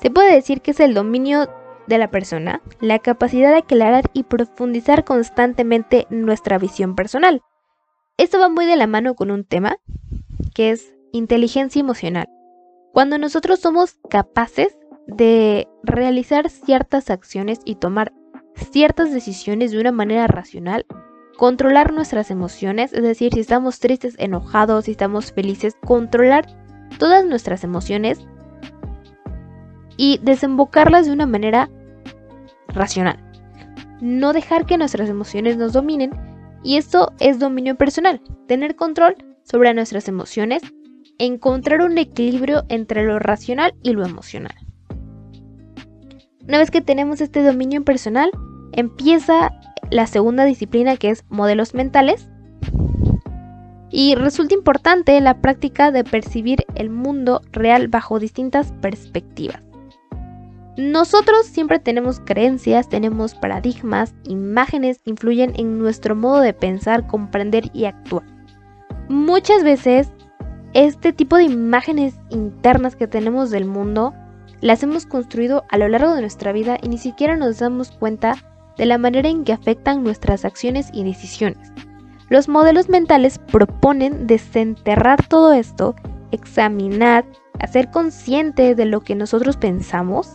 se 0.00 0.10
puede 0.10 0.32
decir 0.32 0.62
que 0.62 0.70
es 0.70 0.80
el 0.80 0.94
dominio 0.94 1.48
de 1.86 1.98
la 1.98 2.10
persona, 2.10 2.60
la 2.80 2.98
capacidad 2.98 3.50
de 3.50 3.58
aclarar 3.58 4.10
y 4.12 4.22
profundizar 4.22 5.04
constantemente 5.04 6.06
nuestra 6.10 6.58
visión 6.58 6.94
personal. 6.94 7.42
Esto 8.16 8.38
va 8.38 8.48
muy 8.48 8.66
de 8.66 8.76
la 8.76 8.86
mano 8.86 9.14
con 9.14 9.30
un 9.30 9.44
tema 9.44 9.76
que 10.54 10.70
es 10.70 10.94
inteligencia 11.12 11.80
emocional. 11.80 12.28
Cuando 12.92 13.18
nosotros 13.18 13.60
somos 13.60 13.98
capaces 14.10 14.76
de 15.06 15.68
realizar 15.82 16.50
ciertas 16.50 17.10
acciones 17.10 17.60
y 17.64 17.76
tomar 17.76 18.12
ciertas 18.54 19.12
decisiones 19.12 19.70
de 19.70 19.80
una 19.80 19.92
manera 19.92 20.26
racional, 20.26 20.86
controlar 21.36 21.92
nuestras 21.92 22.30
emociones, 22.30 22.92
es 22.92 23.02
decir, 23.02 23.32
si 23.32 23.40
estamos 23.40 23.78
tristes, 23.78 24.16
enojados, 24.18 24.86
si 24.86 24.92
estamos 24.92 25.32
felices, 25.32 25.76
controlar 25.86 26.46
todas 26.98 27.24
nuestras 27.24 27.64
emociones 27.64 28.26
y 29.96 30.18
desembocarlas 30.22 31.06
de 31.06 31.12
una 31.12 31.26
manera 31.26 31.70
racional. 32.68 33.18
No 34.00 34.32
dejar 34.32 34.66
que 34.66 34.78
nuestras 34.78 35.08
emociones 35.08 35.56
nos 35.56 35.72
dominen 35.72 36.10
y 36.62 36.76
esto 36.76 37.12
es 37.20 37.38
dominio 37.38 37.76
personal, 37.76 38.20
tener 38.46 38.76
control 38.76 39.16
sobre 39.42 39.72
nuestras 39.74 40.08
emociones, 40.08 40.62
encontrar 41.18 41.82
un 41.82 41.98
equilibrio 41.98 42.64
entre 42.68 43.04
lo 43.04 43.18
racional 43.18 43.74
y 43.82 43.92
lo 43.92 44.06
emocional. 44.06 44.54
Una 46.46 46.58
vez 46.58 46.70
que 46.70 46.80
tenemos 46.80 47.20
este 47.20 47.42
dominio 47.42 47.84
personal, 47.84 48.30
empieza 48.72 49.52
la 49.90 50.06
segunda 50.06 50.44
disciplina 50.44 50.96
que 50.96 51.10
es 51.10 51.24
modelos 51.28 51.74
mentales. 51.74 52.28
Y 53.90 54.14
resulta 54.14 54.54
importante 54.54 55.20
la 55.20 55.40
práctica 55.40 55.90
de 55.90 56.04
percibir 56.04 56.64
el 56.74 56.90
mundo 56.90 57.40
real 57.52 57.88
bajo 57.88 58.18
distintas 58.18 58.72
perspectivas. 58.80 59.62
Nosotros 60.76 61.46
siempre 61.46 61.80
tenemos 61.80 62.20
creencias, 62.20 62.88
tenemos 62.88 63.34
paradigmas, 63.34 64.14
imágenes 64.24 65.00
influyen 65.04 65.52
en 65.56 65.78
nuestro 65.78 66.14
modo 66.14 66.40
de 66.40 66.52
pensar, 66.54 67.06
comprender 67.06 67.64
y 67.72 67.86
actuar. 67.86 68.24
Muchas 69.08 69.64
veces 69.64 70.12
este 70.86 71.12
tipo 71.12 71.36
de 71.36 71.44
imágenes 71.44 72.14
internas 72.30 72.94
que 72.94 73.08
tenemos 73.08 73.50
del 73.50 73.64
mundo 73.64 74.14
las 74.60 74.82
hemos 74.84 75.06
construido 75.06 75.64
a 75.70 75.76
lo 75.76 75.88
largo 75.88 76.14
de 76.14 76.20
nuestra 76.20 76.52
vida 76.52 76.78
y 76.80 76.88
ni 76.88 76.98
siquiera 76.98 77.36
nos 77.36 77.58
damos 77.58 77.90
cuenta 77.90 78.36
de 78.76 78.86
la 78.86 78.96
manera 78.96 79.28
en 79.28 79.42
que 79.42 79.52
afectan 79.52 80.04
nuestras 80.04 80.44
acciones 80.44 80.88
y 80.92 81.02
decisiones. 81.02 81.72
Los 82.28 82.48
modelos 82.48 82.88
mentales 82.88 83.40
proponen 83.40 84.28
desenterrar 84.28 85.26
todo 85.26 85.52
esto, 85.52 85.96
examinar, 86.30 87.24
hacer 87.58 87.90
consciente 87.90 88.76
de 88.76 88.84
lo 88.84 89.00
que 89.00 89.16
nosotros 89.16 89.56
pensamos, 89.56 90.30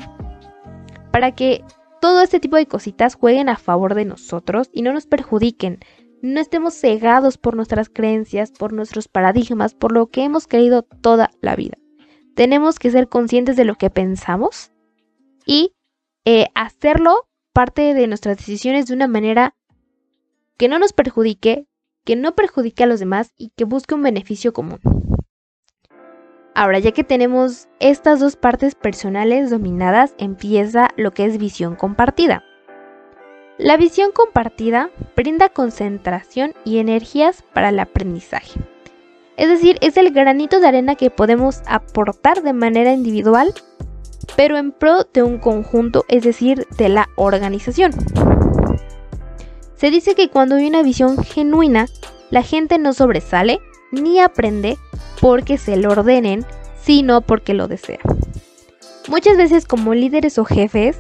para 1.12 1.32
que 1.32 1.64
todo 2.02 2.22
este 2.22 2.42
tipo 2.42 2.58
de 2.58 2.66
cositas 2.66 3.16
jueguen 3.16 3.48
a 3.48 3.56
favor 3.56 3.96
de 3.96 4.04
nosotros 4.04 4.70
y 4.74 4.82
no 4.82 4.92
nos 4.92 5.06
perjudiquen. 5.06 5.80
No 6.24 6.40
estemos 6.40 6.74
cegados 6.74 7.38
por 7.38 7.54
nuestras 7.54 7.90
creencias, 7.90 8.52
por 8.52 8.72
nuestros 8.72 9.10
paradigmas, 9.10 9.74
por 9.74 9.92
lo 9.92 10.08
que 10.08 10.24
hemos 10.24 10.48
creído 10.48 10.84
toda 10.84 11.32
la 11.42 11.54
vida. 11.58 11.78
Tenemos 12.34 12.80
que 12.80 12.92
ser 12.92 13.10
conscientes 13.10 13.58
de 13.58 13.66
lo 13.66 13.76
que 13.76 13.90
pensamos 13.90 14.72
y 15.46 15.74
eh, 16.24 16.48
hacerlo 16.56 17.28
parte 17.52 17.94
de 17.94 18.08
nuestras 18.08 18.38
decisiones 18.38 18.88
de 18.88 18.94
una 18.94 19.10
manera 19.10 19.54
que 20.58 20.70
no 20.70 20.80
nos 20.80 20.94
perjudique, 20.94 21.68
que 22.06 22.16
no 22.16 22.36
perjudique 22.36 22.86
a 22.86 22.88
los 22.88 23.02
demás 23.02 23.34
y 23.38 23.50
que 23.58 23.66
busque 23.66 23.94
un 23.94 24.04
beneficio 24.04 24.54
común. 24.54 24.80
Ahora, 26.56 26.80
ya 26.80 26.94
que 26.94 27.04
tenemos 27.04 27.68
estas 27.82 28.22
dos 28.22 28.38
partes 28.38 28.76
personales 28.76 29.50
dominadas, 29.50 30.16
empieza 30.18 30.88
lo 30.96 31.12
que 31.12 31.26
es 31.26 31.38
visión 31.38 31.76
compartida. 31.76 32.46
La 33.58 33.78
visión 33.78 34.12
compartida 34.12 34.90
brinda 35.16 35.50
concentración 35.50 36.54
y 36.66 36.80
energías 36.80 37.44
para 37.54 37.70
el 37.70 37.80
aprendizaje. 37.80 38.60
Es 39.38 39.48
decir, 39.48 39.78
es 39.82 39.98
el 39.98 40.12
granito 40.12 40.60
de 40.60 40.68
arena 40.68 40.96
que 40.96 41.10
podemos 41.10 41.62
aportar 41.66 42.42
de 42.44 42.54
manera 42.54 42.94
individual 42.94 43.54
pero 44.36 44.58
en 44.58 44.72
pro 44.72 45.06
de 45.14 45.24
un 45.24 45.38
conjunto, 45.38 46.06
es 46.08 46.24
decir, 46.24 46.68
de 46.78 46.90
la 46.90 47.10
organización. 47.16 47.92
Se 49.76 49.92
dice 49.92 50.16
que 50.16 50.30
cuando 50.30 50.56
hay 50.56 50.68
una 50.68 50.84
visión 50.84 51.22
genuina, 51.24 51.88
la 52.30 52.42
gente 52.42 52.80
no 52.80 52.94
sobresale 52.94 53.60
ni 53.92 54.20
aprende 54.20 54.78
porque 55.22 55.58
se 55.58 55.78
lo 55.78 55.92
ordenen, 55.92 56.46
sino 56.82 57.22
porque 57.22 57.54
lo 57.54 57.68
desea. 57.68 58.00
Muchas 59.08 59.38
veces 59.38 59.66
como 59.66 59.94
líderes 59.94 60.38
o 60.38 60.46
jefes, 60.46 60.98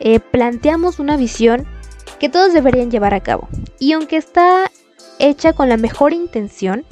eh, 0.00 0.20
planteamos 0.20 0.98
una 0.98 1.16
visión 1.16 1.66
que 2.18 2.28
todos 2.28 2.52
deberían 2.52 2.90
llevar 2.90 3.14
a 3.14 3.20
cabo. 3.20 3.48
Y 3.78 3.92
aunque 3.92 4.16
está 4.16 4.70
hecha 5.18 5.52
con 5.52 5.68
la 5.68 5.76
mejor 5.76 6.12
intención, 6.12 6.84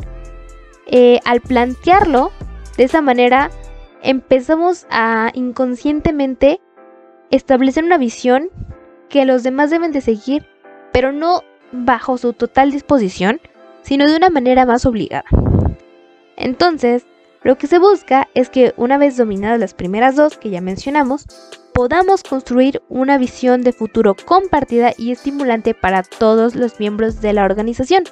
eh, 0.86 1.20
al 1.24 1.40
plantearlo 1.40 2.30
de 2.76 2.84
esa 2.84 3.00
manera 3.00 3.50
empezamos 4.02 4.86
a 4.90 5.30
inconscientemente 5.34 6.60
establecer 7.30 7.84
una 7.84 7.98
visión 7.98 8.50
que 9.08 9.24
los 9.24 9.42
demás 9.42 9.70
deben 9.70 9.92
de 9.92 10.00
seguir, 10.00 10.46
pero 10.92 11.12
no 11.12 11.42
bajo 11.72 12.18
su 12.18 12.32
total 12.32 12.70
disposición, 12.70 13.40
sino 13.82 14.06
de 14.06 14.16
una 14.16 14.30
manera 14.30 14.66
más 14.66 14.86
obligada. 14.86 15.24
Entonces, 16.36 17.06
lo 17.42 17.56
que 17.58 17.66
se 17.66 17.78
busca 17.78 18.28
es 18.34 18.50
que 18.50 18.74
una 18.76 18.98
vez 18.98 19.16
dominadas 19.16 19.60
las 19.60 19.74
primeras 19.74 20.16
dos 20.16 20.38
que 20.38 20.50
ya 20.50 20.60
mencionamos, 20.60 21.26
podamos 21.74 22.22
construir 22.22 22.80
una 22.88 23.18
visión 23.18 23.62
de 23.62 23.72
futuro 23.72 24.14
compartida 24.14 24.92
y 24.96 25.10
estimulante 25.10 25.74
para 25.74 26.04
todos 26.04 26.54
los 26.54 26.78
miembros 26.78 27.20
de 27.20 27.32
la 27.32 27.44
organización. 27.44 28.04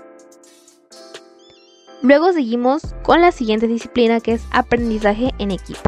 Luego 2.03 2.33
seguimos 2.33 2.83
con 3.05 3.21
la 3.21 3.31
siguiente 3.31 3.69
disciplina 3.69 4.19
que 4.19 4.33
es 4.33 4.43
aprendizaje 4.51 5.31
en 5.39 5.53
equipo. 5.53 5.81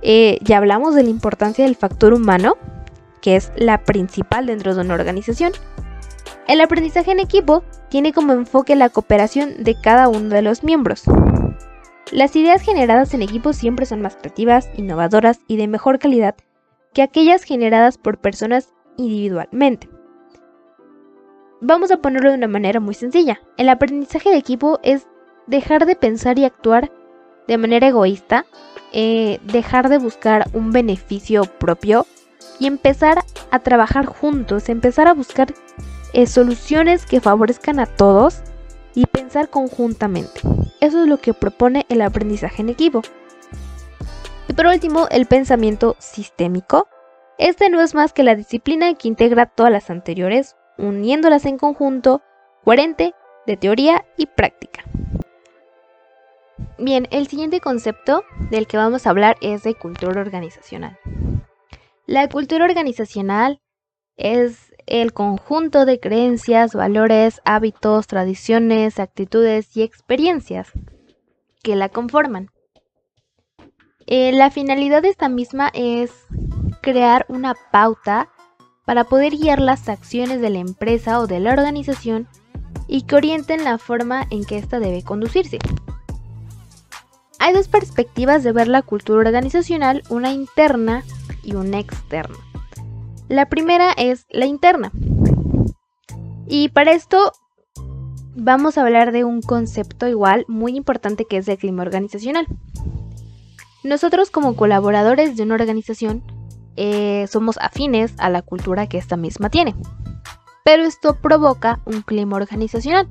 Eh, 0.00 0.38
ya 0.40 0.56
hablamos 0.56 0.94
de 0.94 1.02
la 1.02 1.10
importancia 1.10 1.66
del 1.66 1.76
factor 1.76 2.14
humano, 2.14 2.56
que 3.20 3.36
es 3.36 3.52
la 3.56 3.84
principal 3.84 4.46
dentro 4.46 4.74
de 4.74 4.80
una 4.80 4.94
organización. 4.94 5.52
El 6.48 6.62
aprendizaje 6.62 7.12
en 7.12 7.20
equipo 7.20 7.62
tiene 7.90 8.14
como 8.14 8.32
enfoque 8.32 8.74
la 8.76 8.88
cooperación 8.88 9.62
de 9.62 9.78
cada 9.78 10.08
uno 10.08 10.30
de 10.30 10.40
los 10.40 10.64
miembros. 10.64 11.04
Las 12.10 12.34
ideas 12.34 12.62
generadas 12.62 13.14
en 13.14 13.22
equipo 13.22 13.52
siempre 13.52 13.86
son 13.86 14.02
más 14.02 14.16
creativas, 14.16 14.68
innovadoras 14.76 15.40
y 15.46 15.56
de 15.56 15.68
mejor 15.68 16.00
calidad 16.00 16.34
que 16.92 17.02
aquellas 17.02 17.44
generadas 17.44 17.98
por 17.98 18.18
personas 18.18 18.72
individualmente. 18.96 19.88
Vamos 21.60 21.92
a 21.92 21.98
ponerlo 21.98 22.30
de 22.30 22.36
una 22.36 22.48
manera 22.48 22.80
muy 22.80 22.94
sencilla. 22.94 23.40
El 23.56 23.68
aprendizaje 23.68 24.30
de 24.30 24.38
equipo 24.38 24.80
es 24.82 25.06
dejar 25.46 25.86
de 25.86 25.94
pensar 25.94 26.36
y 26.38 26.44
actuar 26.44 26.90
de 27.46 27.58
manera 27.58 27.86
egoísta, 27.86 28.44
eh, 28.92 29.38
dejar 29.44 29.88
de 29.88 29.98
buscar 29.98 30.48
un 30.52 30.72
beneficio 30.72 31.44
propio 31.44 32.06
y 32.58 32.66
empezar 32.66 33.22
a 33.52 33.58
trabajar 33.60 34.06
juntos, 34.06 34.68
empezar 34.68 35.06
a 35.06 35.14
buscar 35.14 35.54
eh, 36.12 36.26
soluciones 36.26 37.06
que 37.06 37.20
favorezcan 37.20 37.78
a 37.78 37.86
todos 37.86 38.42
y 38.94 39.06
pensar 39.06 39.50
conjuntamente. 39.50 40.40
Eso 40.80 41.02
es 41.02 41.08
lo 41.08 41.18
que 41.18 41.34
propone 41.34 41.86
el 41.88 42.02
aprendizaje 42.02 42.62
en 42.62 42.68
equipo. 42.68 43.02
Y 44.48 44.52
por 44.52 44.66
último, 44.66 45.06
el 45.10 45.26
pensamiento 45.26 45.96
sistémico. 45.98 46.88
Este 47.38 47.70
no 47.70 47.80
es 47.80 47.94
más 47.94 48.12
que 48.12 48.22
la 48.22 48.34
disciplina 48.34 48.92
que 48.94 49.08
integra 49.08 49.46
todas 49.46 49.72
las 49.72 49.90
anteriores, 49.90 50.56
uniéndolas 50.76 51.46
en 51.46 51.56
conjunto, 51.56 52.22
coherente 52.64 53.14
de 53.46 53.56
teoría 53.56 54.04
y 54.16 54.26
práctica. 54.26 54.84
Bien, 56.78 57.06
el 57.10 57.26
siguiente 57.26 57.60
concepto 57.60 58.24
del 58.50 58.66
que 58.66 58.76
vamos 58.76 59.06
a 59.06 59.10
hablar 59.10 59.36
es 59.40 59.62
de 59.62 59.74
cultura 59.74 60.20
organizacional. 60.20 60.98
La 62.06 62.28
cultura 62.28 62.64
organizacional 62.64 63.60
es 64.16 64.69
el 64.86 65.12
conjunto 65.12 65.84
de 65.84 66.00
creencias, 66.00 66.74
valores, 66.74 67.40
hábitos, 67.44 68.06
tradiciones, 68.06 68.98
actitudes 68.98 69.76
y 69.76 69.82
experiencias 69.82 70.72
que 71.62 71.76
la 71.76 71.88
conforman. 71.88 72.50
Eh, 74.06 74.32
la 74.32 74.50
finalidad 74.50 75.02
de 75.02 75.08
esta 75.08 75.28
misma 75.28 75.70
es 75.72 76.10
crear 76.80 77.26
una 77.28 77.54
pauta 77.70 78.28
para 78.84 79.04
poder 79.04 79.36
guiar 79.36 79.60
las 79.60 79.88
acciones 79.88 80.40
de 80.40 80.50
la 80.50 80.58
empresa 80.58 81.20
o 81.20 81.26
de 81.26 81.38
la 81.38 81.52
organización 81.52 82.26
y 82.88 83.02
que 83.02 83.14
orienten 83.14 83.62
la 83.62 83.78
forma 83.78 84.26
en 84.30 84.44
que 84.44 84.58
ésta 84.58 84.80
debe 84.80 85.04
conducirse. 85.04 85.58
Hay 87.38 87.54
dos 87.54 87.68
perspectivas 87.68 88.42
de 88.42 88.52
ver 88.52 88.68
la 88.68 88.82
cultura 88.82 89.20
organizacional, 89.20 90.02
una 90.10 90.32
interna 90.32 91.04
y 91.42 91.54
una 91.54 91.78
externa. 91.78 92.36
La 93.30 93.46
primera 93.46 93.92
es 93.92 94.26
la 94.28 94.44
interna. 94.44 94.90
Y 96.48 96.68
para 96.70 96.90
esto 96.90 97.30
vamos 98.34 98.76
a 98.76 98.82
hablar 98.82 99.12
de 99.12 99.22
un 99.22 99.40
concepto 99.40 100.08
igual 100.08 100.44
muy 100.48 100.74
importante 100.74 101.26
que 101.26 101.36
es 101.36 101.46
el 101.46 101.56
clima 101.56 101.82
organizacional. 101.82 102.48
Nosotros 103.84 104.30
como 104.30 104.56
colaboradores 104.56 105.36
de 105.36 105.44
una 105.44 105.54
organización 105.54 106.24
eh, 106.74 107.28
somos 107.28 107.56
afines 107.58 108.14
a 108.18 108.30
la 108.30 108.42
cultura 108.42 108.88
que 108.88 108.98
esta 108.98 109.16
misma 109.16 109.48
tiene. 109.48 109.76
Pero 110.64 110.82
esto 110.82 111.20
provoca 111.22 111.78
un 111.84 112.02
clima 112.02 112.36
organizacional. 112.36 113.08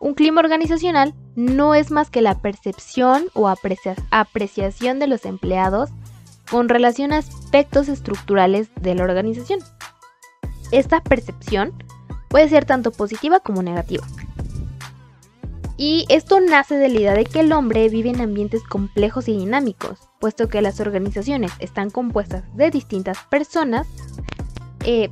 Un 0.00 0.14
clima 0.14 0.40
organizacional 0.40 1.12
no 1.36 1.74
es 1.74 1.90
más 1.90 2.08
que 2.08 2.22
la 2.22 2.40
percepción 2.40 3.24
o 3.34 3.48
apreciación 3.48 4.98
de 4.98 5.08
los 5.08 5.26
empleados 5.26 5.90
con 6.52 6.68
relación 6.68 7.14
a 7.14 7.16
aspectos 7.16 7.88
estructurales 7.88 8.68
de 8.78 8.94
la 8.94 9.04
organización. 9.04 9.60
Esta 10.70 11.02
percepción 11.02 11.72
puede 12.28 12.50
ser 12.50 12.66
tanto 12.66 12.90
positiva 12.92 13.40
como 13.40 13.62
negativa. 13.62 14.06
Y 15.78 16.04
esto 16.10 16.40
nace 16.40 16.74
de 16.74 16.90
la 16.90 17.00
idea 17.00 17.14
de 17.14 17.24
que 17.24 17.40
el 17.40 17.52
hombre 17.52 17.88
vive 17.88 18.10
en 18.10 18.20
ambientes 18.20 18.62
complejos 18.64 19.28
y 19.28 19.36
dinámicos, 19.38 20.10
puesto 20.20 20.50
que 20.50 20.60
las 20.60 20.78
organizaciones 20.78 21.52
están 21.58 21.88
compuestas 21.88 22.44
de 22.54 22.70
distintas 22.70 23.16
personas, 23.30 23.88
eh, 24.84 25.08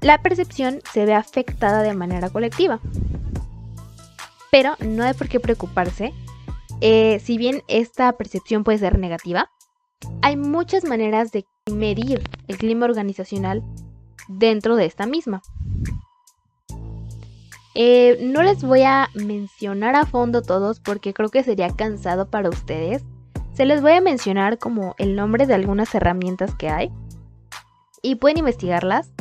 la 0.00 0.20
percepción 0.22 0.80
se 0.92 1.06
ve 1.06 1.14
afectada 1.14 1.82
de 1.84 1.94
manera 1.94 2.30
colectiva. 2.30 2.80
Pero 4.50 4.74
no 4.80 5.04
hay 5.04 5.14
por 5.14 5.28
qué 5.28 5.38
preocuparse, 5.38 6.12
eh, 6.80 7.20
si 7.20 7.38
bien 7.38 7.62
esta 7.68 8.10
percepción 8.16 8.64
puede 8.64 8.78
ser 8.78 8.98
negativa, 8.98 9.52
hay 10.22 10.36
muchas 10.36 10.84
maneras 10.84 11.32
de 11.32 11.46
medir 11.70 12.22
el 12.48 12.58
clima 12.58 12.86
organizacional 12.86 13.62
dentro 14.28 14.76
de 14.76 14.86
esta 14.86 15.06
misma. 15.06 15.42
Eh, 17.74 18.18
no 18.20 18.42
les 18.42 18.62
voy 18.62 18.82
a 18.82 19.08
mencionar 19.14 19.94
a 19.94 20.04
fondo 20.04 20.42
todos 20.42 20.80
porque 20.80 21.14
creo 21.14 21.28
que 21.28 21.42
sería 21.42 21.70
cansado 21.70 22.28
para 22.28 22.48
ustedes. 22.48 23.02
Se 23.54 23.64
les 23.64 23.80
voy 23.80 23.92
a 23.92 24.00
mencionar 24.00 24.58
como 24.58 24.94
el 24.98 25.16
nombre 25.16 25.46
de 25.46 25.54
algunas 25.54 25.94
herramientas 25.94 26.54
que 26.54 26.68
hay 26.68 26.90
y 28.02 28.16
pueden 28.16 28.38
investigarlas. 28.38 29.12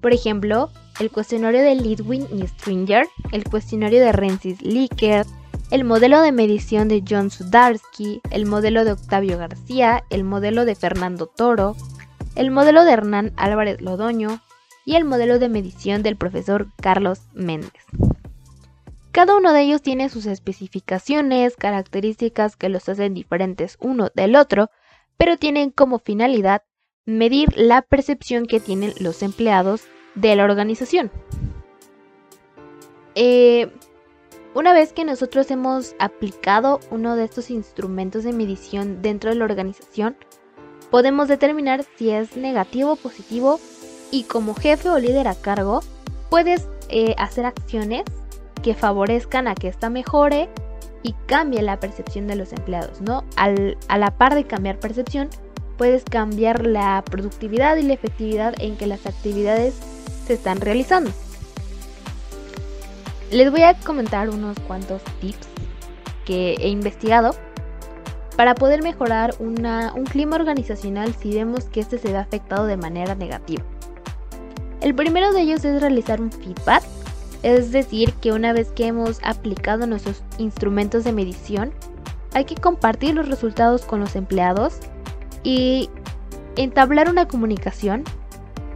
Por 0.00 0.12
ejemplo, 0.12 0.70
el 0.98 1.10
cuestionario 1.10 1.62
de 1.62 1.74
Lidwin 1.74 2.26
y 2.32 2.46
Stringer, 2.46 3.06
el 3.32 3.44
cuestionario 3.44 4.00
de 4.00 4.12
Rensis 4.12 4.60
Likert, 4.62 5.28
el 5.70 5.84
modelo 5.84 6.20
de 6.20 6.32
medición 6.32 6.88
de 6.88 7.04
John 7.08 7.30
Sudarsky, 7.30 8.20
el 8.30 8.46
modelo 8.46 8.84
de 8.84 8.92
Octavio 8.92 9.38
García, 9.38 10.02
el 10.10 10.24
modelo 10.24 10.64
de 10.64 10.74
Fernando 10.74 11.26
Toro, 11.26 11.76
el 12.34 12.50
modelo 12.50 12.84
de 12.84 12.92
Hernán 12.92 13.32
Álvarez 13.36 13.80
Lodoño 13.80 14.40
y 14.84 14.96
el 14.96 15.04
modelo 15.04 15.38
de 15.38 15.48
medición 15.48 16.02
del 16.02 16.16
profesor 16.16 16.66
Carlos 16.80 17.20
Méndez. 17.34 17.84
Cada 19.12 19.36
uno 19.36 19.52
de 19.52 19.62
ellos 19.62 19.82
tiene 19.82 20.08
sus 20.08 20.26
especificaciones, 20.26 21.56
características 21.56 22.56
que 22.56 22.68
los 22.68 22.88
hacen 22.88 23.14
diferentes 23.14 23.76
uno 23.80 24.08
del 24.14 24.36
otro, 24.36 24.70
pero 25.16 25.36
tienen 25.36 25.70
como 25.70 25.98
finalidad 25.98 26.62
medir 27.06 27.56
la 27.56 27.82
percepción 27.82 28.46
que 28.46 28.60
tienen 28.60 28.92
los 28.98 29.22
empleados 29.22 29.82
de 30.14 30.34
la 30.34 30.44
organización. 30.44 31.10
Eh, 33.14 33.72
una 34.54 34.72
vez 34.72 34.92
que 34.92 35.04
nosotros 35.04 35.50
hemos 35.50 35.94
aplicado 35.98 36.80
uno 36.90 37.16
de 37.16 37.24
estos 37.24 37.50
instrumentos 37.50 38.24
de 38.24 38.32
medición 38.32 39.02
dentro 39.02 39.30
de 39.30 39.36
la 39.36 39.44
organización, 39.44 40.16
podemos 40.90 41.28
determinar 41.28 41.84
si 41.96 42.10
es 42.10 42.36
negativo 42.36 42.92
o 42.92 42.96
positivo 42.96 43.60
y 44.10 44.24
como 44.24 44.54
jefe 44.54 44.88
o 44.88 44.98
líder 44.98 45.28
a 45.28 45.34
cargo 45.36 45.80
puedes 46.30 46.68
eh, 46.88 47.14
hacer 47.18 47.46
acciones 47.46 48.02
que 48.62 48.74
favorezcan 48.74 49.46
a 49.46 49.54
que 49.54 49.68
ésta 49.68 49.88
mejore 49.88 50.48
y 51.02 51.14
cambie 51.26 51.62
la 51.62 51.78
percepción 51.80 52.26
de 52.26 52.36
los 52.36 52.52
empleados, 52.52 53.00
¿no? 53.00 53.24
a 53.36 53.98
la 53.98 54.10
par 54.18 54.34
de 54.34 54.44
cambiar 54.44 54.78
percepción, 54.78 55.30
puedes 55.78 56.04
cambiar 56.04 56.66
la 56.66 57.02
productividad 57.08 57.76
y 57.76 57.82
la 57.84 57.94
efectividad 57.94 58.54
en 58.58 58.76
que 58.76 58.86
las 58.86 59.06
actividades 59.06 59.74
se 60.26 60.34
están 60.34 60.60
realizando. 60.60 61.10
Les 63.30 63.48
voy 63.48 63.62
a 63.62 63.74
comentar 63.74 64.28
unos 64.28 64.58
cuantos 64.66 65.02
tips 65.20 65.46
que 66.24 66.54
he 66.54 66.68
investigado 66.68 67.34
para 68.36 68.56
poder 68.56 68.82
mejorar 68.82 69.34
un 69.38 70.04
clima 70.04 70.34
organizacional 70.34 71.14
si 71.14 71.32
vemos 71.32 71.64
que 71.66 71.78
este 71.78 71.98
se 71.98 72.10
ve 72.10 72.18
afectado 72.18 72.66
de 72.66 72.76
manera 72.76 73.14
negativa. 73.14 73.62
El 74.80 74.96
primero 74.96 75.32
de 75.32 75.42
ellos 75.42 75.64
es 75.64 75.80
realizar 75.80 76.20
un 76.20 76.32
feedback, 76.32 76.82
es 77.42 77.70
decir, 77.70 78.14
que 78.14 78.32
una 78.32 78.52
vez 78.52 78.70
que 78.72 78.86
hemos 78.86 79.20
aplicado 79.22 79.86
nuestros 79.86 80.22
instrumentos 80.38 81.04
de 81.04 81.12
medición, 81.12 81.72
hay 82.32 82.44
que 82.46 82.56
compartir 82.56 83.14
los 83.14 83.28
resultados 83.28 83.84
con 83.84 84.00
los 84.00 84.16
empleados 84.16 84.78
y 85.44 85.88
entablar 86.56 87.08
una 87.08 87.28
comunicación 87.28 88.02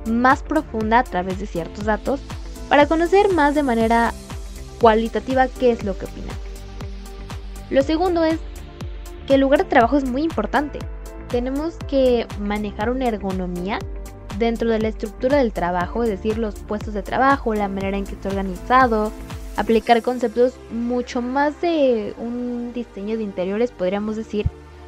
más 0.08 0.42
profunda 0.42 1.00
a 1.00 1.04
través 1.04 1.40
de 1.40 1.46
ciertos 1.46 1.86
datos 1.86 2.20
para 2.68 2.86
conocer 2.86 3.32
más 3.32 3.54
de 3.54 3.62
manera 3.62 4.12
cualitativa 4.85 5.49
qué 5.49 5.70
es 5.70 5.83
lo 5.83 5.97
que 5.97 6.05
opinan. 6.05 6.37
Lo 7.70 7.83
segundo 7.83 8.23
es 8.23 8.38
que 9.27 9.37
el 9.37 9.40
lugar 9.40 9.61
de 9.61 9.64
trabajo 9.64 9.97
es 9.97 10.05
muy 10.05 10.20
importante. 10.20 10.79
Tenemos 11.31 11.77
que 11.88 12.27
manejar 12.38 12.90
una 12.90 13.07
ergonomía 13.07 13.79
dentro 14.38 14.68
de 14.68 14.81
la 14.81 14.88
estructura 14.88 15.38
del 15.38 15.55
trabajo, 15.55 16.03
es 16.03 16.11
decir, 16.11 16.37
los 16.37 16.57
puestos 16.57 16.92
de 16.92 17.03
trabajo, 17.03 17.55
la 17.55 17.66
manera 17.66 17.97
en 17.97 18.05
que 18.05 18.12
está 18.12 18.29
organizado, 18.29 19.11
aplicar 19.57 20.03
conceptos 20.03 20.53
mucho 20.70 21.23
más 21.23 21.59
de 21.62 22.12
un 22.18 22.75
diseño 22.75 23.16
de 23.16 23.23
interiores, 23.23 23.70
podríamos 23.70 24.16
decir, 24.16 24.44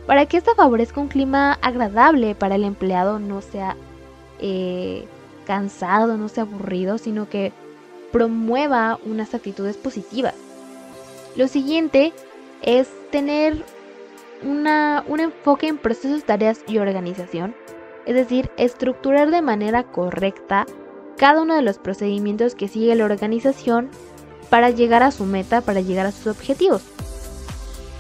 para 0.07 0.27
que 0.27 0.37
esto 0.37 0.55
favorezca 0.55 1.01
un 1.01 1.09
clima 1.09 1.55
agradable 1.63 2.35
para 2.35 2.57
el 2.57 2.65
empleado, 2.65 3.19
no 3.19 3.41
sea 3.41 3.77
eh, 4.41 5.07
cansado, 5.47 6.19
no 6.19 6.29
sea 6.29 6.43
aburrido, 6.43 6.99
sino 6.99 7.31
que 7.31 7.55
promueva 8.17 8.99
unas 9.05 9.35
actitudes 9.35 9.77
positivas. 9.77 10.33
Lo 11.37 11.49
siguiente 11.49 12.15
es 12.63 12.89
tener 13.11 13.63
una, 14.43 15.05
un 15.07 15.21
enfoque 15.21 15.69
en 15.69 15.77
procesos, 15.77 16.25
tareas 16.25 16.61
y 16.67 16.79
organización, 16.79 17.55
es 18.07 18.15
decir, 18.15 18.51
estructurar 18.57 19.31
de 19.31 19.43
manera 19.43 19.83
correcta 19.83 20.65
cada 21.19 21.43
uno 21.43 21.57
de 21.57 21.61
los 21.61 21.77
procedimientos 21.77 22.55
que 22.55 22.69
sigue 22.69 22.95
la 22.95 23.05
organización 23.05 23.91
para 24.49 24.71
llegar 24.71 25.03
a 25.03 25.11
su 25.11 25.27
meta, 25.27 25.61
para 25.61 25.83
llegar 25.83 26.07
a 26.07 26.13
sus 26.13 26.29
objetivos. 26.29 26.85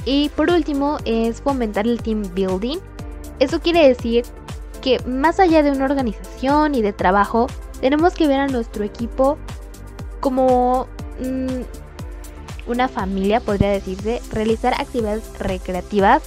Y 0.07 0.31
por 0.31 0.51
último 0.51 0.97
es 1.05 1.43
fomentar 1.43 1.87
el 1.87 2.01
team 2.01 2.23
building. 2.35 2.79
Eso 3.39 3.61
quiere 3.61 3.87
decir 3.87 4.25
que 4.81 4.99
más 5.01 5.41
allá 5.41 5.63
de 5.63 5.73
una 5.73 5.85
organización 5.85 6.75
y 6.75 6.81
de 6.81 6.95
trabajo, 6.95 7.49
tenemos 7.83 8.15
que 8.15 8.27
ver 8.27 8.41
a 8.41 8.47
nuestro 8.47 8.83
equipo 8.83 9.37
como 10.21 10.87
mm, 11.21 11.63
una 12.67 12.89
familia, 12.89 13.41
podría 13.41 13.71
decirse, 13.71 14.21
realizar 14.33 14.75
actividades 14.75 15.39
recreativas 15.39 16.23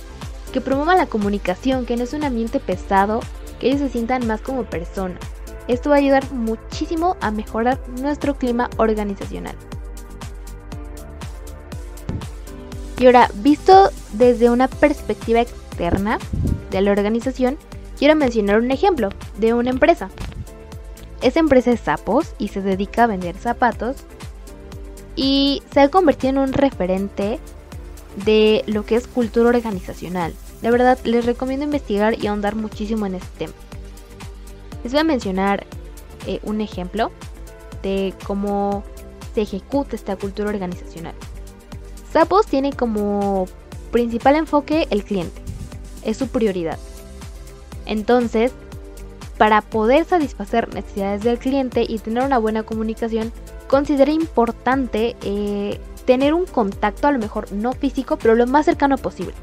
que 0.52 0.62
promuevan 0.62 0.98
la 0.98 1.06
comunicación, 1.06 1.86
que 1.86 1.98
no 1.98 2.04
es 2.04 2.14
un 2.14 2.24
ambiente 2.24 2.60
pesado, 2.60 3.20
que 3.60 3.68
ellos 3.68 3.82
se 3.82 3.90
sientan 3.90 4.26
más 4.26 4.42
como 4.42 4.64
personas. 4.64 5.20
Esto 5.68 5.92
va 5.92 5.98
a 5.98 6.00
ayudar 6.00 6.32
muchísimo 6.32 7.16
a 7.22 7.30
mejorar 7.30 7.80
nuestro 8.00 8.36
clima 8.36 8.70
organizacional. 8.78 9.56
Y 13.00 13.06
ahora, 13.06 13.30
visto 13.36 13.92
desde 14.14 14.50
una 14.50 14.68
perspectiva 14.68 15.42
externa 15.42 16.20
de 16.72 16.82
la 16.82 16.92
organización, 16.92 17.58
quiero 17.98 18.16
mencionar 18.16 18.60
un 18.60 18.72
ejemplo 18.72 19.10
de 19.38 19.54
una 19.54 19.70
empresa. 19.70 20.10
Esa 21.22 21.40
empresa 21.40 21.72
es 21.72 21.82
Sapos 21.82 22.34
y 22.38 22.48
se 22.48 22.62
dedica 22.62 23.04
a 23.04 23.08
vender 23.08 23.36
zapatos 23.36 23.98
y 25.16 25.62
se 25.74 25.82
ha 25.82 25.90
convertido 25.90 26.32
en 26.32 26.38
un 26.38 26.54
referente 26.54 27.40
de 28.26 28.64
lo 28.68 28.86
que 28.86 28.96
es 28.96 29.08
cultura 29.08 29.50
organizacional. 29.50 30.34
De 30.62 30.72
verdad, 30.72 30.98
les 31.04 31.26
recomiendo 31.26 31.66
investigar 31.66 32.22
y 32.22 32.28
ahondar 32.28 32.56
muchísimo 32.56 33.06
en 33.06 33.16
este 33.16 33.38
tema. 33.38 33.54
Les 34.84 34.94
voy 34.94 35.02
a 35.02 35.04
mencionar 35.04 35.66
eh, 36.26 36.40
un 36.44 36.62
ejemplo 36.62 37.12
de 37.84 38.14
cómo 38.26 38.84
se 39.36 39.42
ejecuta 39.42 39.96
esta 39.96 40.16
cultura 40.16 40.50
organizacional. 40.50 41.16
Sapos 42.12 42.48
tiene 42.48 42.74
como 42.74 43.46
principal 43.92 44.36
enfoque 44.36 44.88
el 44.90 45.04
cliente. 45.04 45.42
es 46.04 46.16
su 46.16 46.28
prioridad. 46.28 46.80
Entonces, 47.86 48.54
para 49.40 49.62
poder 49.62 50.04
satisfacer 50.04 50.72
necesidades 50.76 51.24
del 51.24 51.40
cliente 51.40 51.86
y 51.88 51.98
tener 52.00 52.24
una 52.24 52.38
buena 52.38 52.64
comunicación, 52.64 53.32
considera 53.70 54.12
importante 54.12 55.16
eh, 55.22 55.80
tener 56.06 56.34
un 56.34 56.46
contacto, 56.46 57.08
a 57.08 57.14
lo 57.14 57.20
mejor 57.20 57.50
no 57.54 57.72
físico, 57.72 58.18
pero 58.18 58.36
lo 58.36 58.46
más 58.48 58.66
cercano 58.66 58.98
posible. 58.98 59.34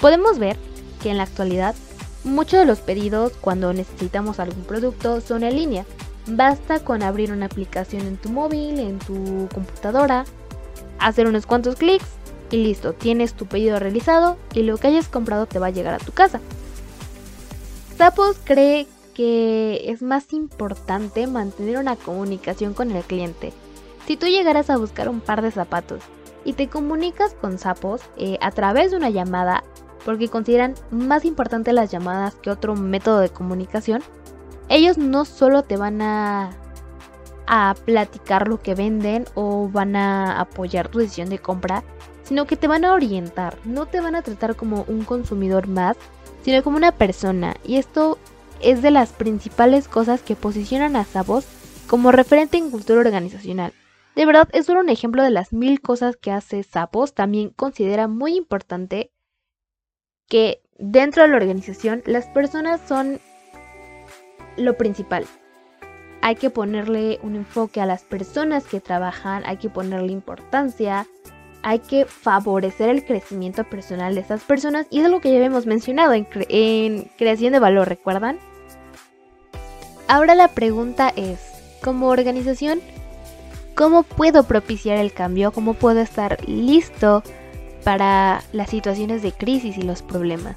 Podemos 0.00 0.38
ver 0.38 0.56
que 1.02 1.10
en 1.10 1.16
la 1.16 1.24
actualidad 1.24 1.74
muchos 2.22 2.60
de 2.60 2.64
los 2.64 2.78
pedidos 2.78 3.32
cuando 3.40 3.72
necesitamos 3.72 4.38
algún 4.38 4.62
producto 4.62 5.20
son 5.20 5.42
en 5.42 5.56
línea. 5.56 5.84
Basta 6.28 6.78
con 6.78 7.02
abrir 7.02 7.32
una 7.32 7.46
aplicación 7.46 8.02
en 8.02 8.18
tu 8.18 8.28
móvil, 8.28 8.78
en 8.78 9.00
tu 9.00 9.48
computadora, 9.52 10.26
hacer 11.00 11.26
unos 11.26 11.44
cuantos 11.44 11.74
clics 11.74 12.06
y 12.52 12.58
listo, 12.58 12.92
tienes 12.92 13.34
tu 13.34 13.46
pedido 13.46 13.80
realizado 13.80 14.36
y 14.54 14.62
lo 14.62 14.76
que 14.76 14.86
hayas 14.86 15.08
comprado 15.08 15.46
te 15.46 15.58
va 15.58 15.66
a 15.66 15.70
llegar 15.70 15.94
a 15.94 15.98
tu 15.98 16.12
casa. 16.12 16.40
Zappos 17.96 18.36
cree 18.44 18.86
que 19.18 19.90
es 19.90 20.00
más 20.00 20.32
importante 20.32 21.26
mantener 21.26 21.78
una 21.78 21.96
comunicación 21.96 22.72
con 22.72 22.92
el 22.92 23.02
cliente. 23.02 23.52
Si 24.06 24.16
tú 24.16 24.28
llegaras 24.28 24.70
a 24.70 24.76
buscar 24.76 25.08
un 25.08 25.20
par 25.20 25.42
de 25.42 25.50
zapatos 25.50 26.04
y 26.44 26.52
te 26.52 26.68
comunicas 26.68 27.34
con 27.34 27.58
Zappos 27.58 28.00
eh, 28.16 28.38
a 28.40 28.52
través 28.52 28.92
de 28.92 28.96
una 28.96 29.10
llamada, 29.10 29.64
porque 30.04 30.28
consideran 30.28 30.74
más 30.92 31.24
importante 31.24 31.72
las 31.72 31.90
llamadas 31.90 32.36
que 32.36 32.48
otro 32.48 32.76
método 32.76 33.18
de 33.18 33.30
comunicación, 33.30 34.04
ellos 34.68 34.98
no 34.98 35.24
solo 35.24 35.64
te 35.64 35.76
van 35.76 36.00
a, 36.00 36.52
a 37.48 37.74
platicar 37.84 38.46
lo 38.46 38.62
que 38.62 38.76
venden 38.76 39.24
o 39.34 39.68
van 39.68 39.96
a 39.96 40.38
apoyar 40.38 40.86
tu 40.86 41.00
decisión 41.00 41.28
de 41.28 41.40
compra, 41.40 41.82
sino 42.22 42.46
que 42.46 42.56
te 42.56 42.68
van 42.68 42.84
a 42.84 42.92
orientar, 42.92 43.58
no 43.64 43.86
te 43.86 44.00
van 44.00 44.14
a 44.14 44.22
tratar 44.22 44.54
como 44.54 44.84
un 44.86 45.02
consumidor 45.02 45.66
más, 45.66 45.96
sino 46.44 46.62
como 46.62 46.76
una 46.76 46.92
persona. 46.92 47.56
Y 47.64 47.78
esto 47.78 48.16
es 48.62 48.82
de 48.82 48.90
las 48.90 49.12
principales 49.12 49.88
cosas 49.88 50.22
que 50.22 50.36
posicionan 50.36 50.96
a 50.96 51.04
Sabos 51.04 51.46
como 51.86 52.12
referente 52.12 52.56
en 52.56 52.70
cultura 52.70 53.00
organizacional. 53.00 53.72
De 54.14 54.26
verdad, 54.26 54.48
es 54.52 54.66
solo 54.66 54.80
un 54.80 54.88
ejemplo 54.88 55.22
de 55.22 55.30
las 55.30 55.52
mil 55.52 55.80
cosas 55.80 56.16
que 56.16 56.32
hace 56.32 56.62
Sapos. 56.64 57.14
También 57.14 57.50
considera 57.50 58.08
muy 58.08 58.34
importante 58.34 59.12
que 60.28 60.60
dentro 60.76 61.22
de 61.22 61.28
la 61.28 61.36
organización 61.36 62.02
las 62.04 62.26
personas 62.26 62.80
son 62.86 63.20
lo 64.56 64.76
principal. 64.76 65.24
Hay 66.20 66.34
que 66.34 66.50
ponerle 66.50 67.20
un 67.22 67.36
enfoque 67.36 67.80
a 67.80 67.86
las 67.86 68.02
personas 68.02 68.64
que 68.64 68.80
trabajan, 68.80 69.44
hay 69.46 69.56
que 69.56 69.70
ponerle 69.70 70.10
importancia, 70.10 71.06
hay 71.62 71.78
que 71.78 72.04
favorecer 72.04 72.88
el 72.88 73.04
crecimiento 73.04 73.62
personal 73.64 74.16
de 74.16 74.20
estas 74.20 74.42
personas 74.42 74.88
y 74.90 74.98
es 74.98 75.06
algo 75.06 75.20
que 75.20 75.30
ya 75.30 75.36
habíamos 75.36 75.66
mencionado 75.66 76.12
en, 76.12 76.26
en 76.48 77.04
creación 77.16 77.52
de 77.52 77.60
valor, 77.60 77.88
¿recuerdan? 77.88 78.38
Ahora 80.08 80.34
la 80.34 80.48
pregunta 80.48 81.12
es, 81.14 81.38
como 81.82 82.08
organización, 82.08 82.80
¿cómo 83.74 84.04
puedo 84.04 84.44
propiciar 84.44 84.96
el 84.96 85.12
cambio? 85.12 85.52
¿Cómo 85.52 85.74
puedo 85.74 86.00
estar 86.00 86.38
listo 86.48 87.22
para 87.84 88.42
las 88.52 88.70
situaciones 88.70 89.22
de 89.22 89.32
crisis 89.32 89.76
y 89.76 89.82
los 89.82 90.00
problemas? 90.00 90.56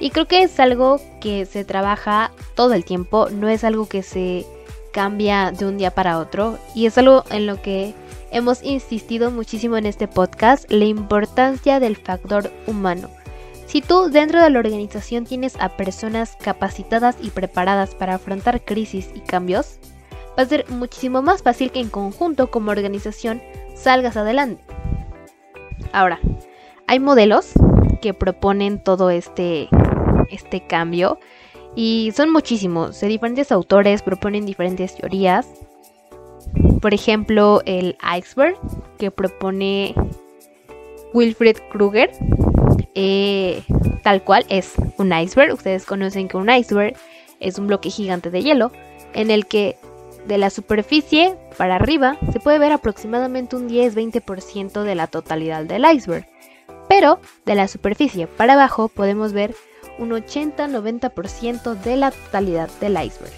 Y 0.00 0.10
creo 0.10 0.26
que 0.26 0.42
es 0.42 0.58
algo 0.58 1.00
que 1.20 1.46
se 1.46 1.64
trabaja 1.64 2.32
todo 2.56 2.74
el 2.74 2.84
tiempo, 2.84 3.28
no 3.30 3.48
es 3.48 3.62
algo 3.62 3.88
que 3.88 4.02
se 4.02 4.44
cambia 4.92 5.52
de 5.52 5.64
un 5.64 5.78
día 5.78 5.92
para 5.92 6.18
otro 6.18 6.58
y 6.74 6.86
es 6.86 6.98
algo 6.98 7.22
en 7.30 7.46
lo 7.46 7.62
que 7.62 7.94
hemos 8.32 8.64
insistido 8.64 9.30
muchísimo 9.30 9.76
en 9.76 9.86
este 9.86 10.08
podcast, 10.08 10.68
la 10.72 10.86
importancia 10.86 11.78
del 11.78 11.96
factor 11.96 12.50
humano. 12.66 13.10
Si 13.66 13.82
tú 13.82 14.08
dentro 14.10 14.40
de 14.40 14.48
la 14.48 14.60
organización 14.60 15.24
tienes 15.24 15.56
a 15.58 15.76
personas 15.76 16.36
capacitadas 16.40 17.16
y 17.20 17.30
preparadas 17.30 17.94
para 17.94 18.14
afrontar 18.14 18.64
crisis 18.64 19.10
y 19.14 19.20
cambios, 19.20 19.78
va 20.38 20.44
a 20.44 20.46
ser 20.46 20.68
muchísimo 20.70 21.20
más 21.20 21.42
fácil 21.42 21.72
que 21.72 21.80
en 21.80 21.90
conjunto 21.90 22.50
como 22.50 22.70
organización 22.70 23.42
salgas 23.74 24.16
adelante. 24.16 24.62
Ahora, 25.92 26.20
hay 26.86 27.00
modelos 27.00 27.52
que 28.00 28.14
proponen 28.14 28.82
todo 28.82 29.10
este, 29.10 29.68
este 30.30 30.64
cambio 30.66 31.18
y 31.74 32.12
son 32.14 32.32
muchísimos. 32.32 33.00
Diferentes 33.00 33.50
autores 33.50 34.02
proponen 34.02 34.46
diferentes 34.46 34.94
teorías. 34.94 35.48
Por 36.80 36.94
ejemplo, 36.94 37.62
el 37.66 37.96
iceberg 38.16 38.56
que 38.98 39.10
propone 39.10 39.94
Wilfred 41.12 41.56
Kruger, 41.70 42.10
eh, 42.98 43.62
tal 44.02 44.22
cual 44.22 44.46
es 44.48 44.72
un 44.96 45.12
iceberg. 45.12 45.52
Ustedes 45.52 45.84
conocen 45.84 46.28
que 46.28 46.38
un 46.38 46.50
iceberg 46.50 46.96
es 47.38 47.58
un 47.58 47.66
bloque 47.66 47.90
gigante 47.90 48.30
de 48.30 48.42
hielo 48.42 48.72
en 49.12 49.30
el 49.30 49.46
que 49.46 49.76
de 50.26 50.38
la 50.38 50.50
superficie 50.50 51.36
para 51.56 51.76
arriba 51.76 52.16
se 52.32 52.40
puede 52.40 52.58
ver 52.58 52.72
aproximadamente 52.72 53.54
un 53.54 53.68
10-20% 53.68 54.82
de 54.82 54.94
la 54.94 55.06
totalidad 55.06 55.64
del 55.64 55.84
iceberg. 55.84 56.26
Pero 56.88 57.20
de 57.44 57.54
la 57.54 57.68
superficie 57.68 58.26
para 58.26 58.54
abajo 58.54 58.88
podemos 58.88 59.32
ver 59.32 59.54
un 59.98 60.10
80-90% 60.10 61.74
de 61.74 61.96
la 61.96 62.10
totalidad 62.10 62.70
del 62.80 62.92
iceberg. 62.92 63.32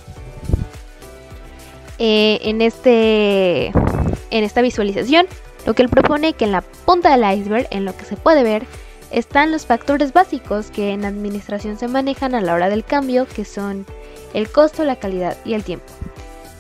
Eh, 1.98 2.38
en, 2.44 2.62
este, 2.62 3.66
en 3.66 4.44
esta 4.44 4.62
visualización, 4.62 5.26
lo 5.66 5.74
que 5.74 5.82
él 5.82 5.88
propone 5.88 6.34
que 6.34 6.44
en 6.44 6.52
la 6.52 6.60
punta 6.60 7.10
del 7.10 7.38
iceberg, 7.38 7.66
en 7.72 7.84
lo 7.84 7.96
que 7.96 8.04
se 8.04 8.16
puede 8.16 8.44
ver, 8.44 8.66
están 9.10 9.52
los 9.52 9.66
factores 9.66 10.12
básicos 10.12 10.70
que 10.70 10.90
en 10.90 11.04
administración 11.04 11.78
se 11.78 11.88
manejan 11.88 12.34
a 12.34 12.40
la 12.40 12.54
hora 12.54 12.68
del 12.68 12.84
cambio, 12.84 13.26
que 13.26 13.44
son 13.44 13.86
el 14.34 14.50
costo, 14.50 14.84
la 14.84 14.96
calidad 14.96 15.36
y 15.44 15.54
el 15.54 15.64
tiempo. 15.64 15.86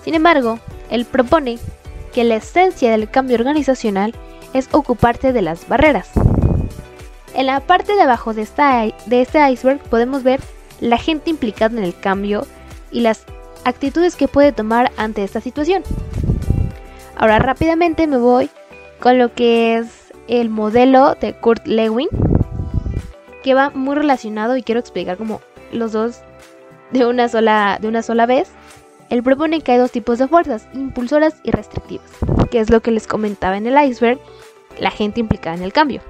Sin 0.04 0.14
embargo, 0.14 0.58
él 0.90 1.04
propone 1.04 1.58
que 2.12 2.24
la 2.24 2.36
esencia 2.36 2.90
del 2.90 3.10
cambio 3.10 3.36
organizacional 3.36 4.14
es 4.54 4.68
ocuparte 4.72 5.32
de 5.32 5.42
las 5.42 5.68
barreras. 5.68 6.10
En 7.34 7.46
la 7.46 7.60
parte 7.60 7.94
de 7.94 8.02
abajo 8.02 8.32
de, 8.34 8.48
de 9.06 9.20
este 9.20 9.50
iceberg 9.50 9.80
podemos 9.82 10.22
ver 10.22 10.40
la 10.80 10.96
gente 10.96 11.30
implicada 11.30 11.76
en 11.76 11.84
el 11.84 11.98
cambio 11.98 12.46
y 12.90 13.00
las 13.00 13.24
actitudes 13.64 14.16
que 14.16 14.28
puede 14.28 14.52
tomar 14.52 14.90
ante 14.96 15.22
esta 15.22 15.40
situación. 15.40 15.82
Ahora 17.16 17.38
rápidamente 17.38 18.06
me 18.06 18.16
voy 18.16 18.50
con 19.00 19.18
lo 19.18 19.34
que 19.34 19.76
es 19.76 19.86
el 20.28 20.48
modelo 20.50 21.14
de 21.14 21.34
Kurt 21.34 21.66
Lewin, 21.66 22.08
que 23.48 23.54
va 23.54 23.70
muy 23.70 23.94
relacionado 23.94 24.58
y 24.58 24.62
quiero 24.62 24.78
explicar 24.78 25.16
como 25.16 25.40
los 25.72 25.92
dos 25.92 26.20
de 26.90 27.06
una 27.06 27.30
sola, 27.30 27.78
de 27.80 27.88
una 27.88 28.02
sola 28.02 28.26
vez. 28.26 28.50
Él 29.08 29.22
propone 29.22 29.62
que 29.62 29.72
hay 29.72 29.78
dos 29.78 29.90
tipos 29.90 30.18
de 30.18 30.28
fuerzas, 30.28 30.68
impulsoras 30.74 31.36
y 31.44 31.50
restrictivas, 31.50 32.10
que 32.50 32.60
es 32.60 32.68
lo 32.68 32.82
que 32.82 32.90
les 32.90 33.06
comentaba 33.06 33.56
en 33.56 33.66
el 33.66 33.82
iceberg, 33.82 34.18
la 34.78 34.90
gente 34.90 35.20
implicada 35.20 35.56
en 35.56 35.62
el 35.62 35.72
cambio. 35.72 36.02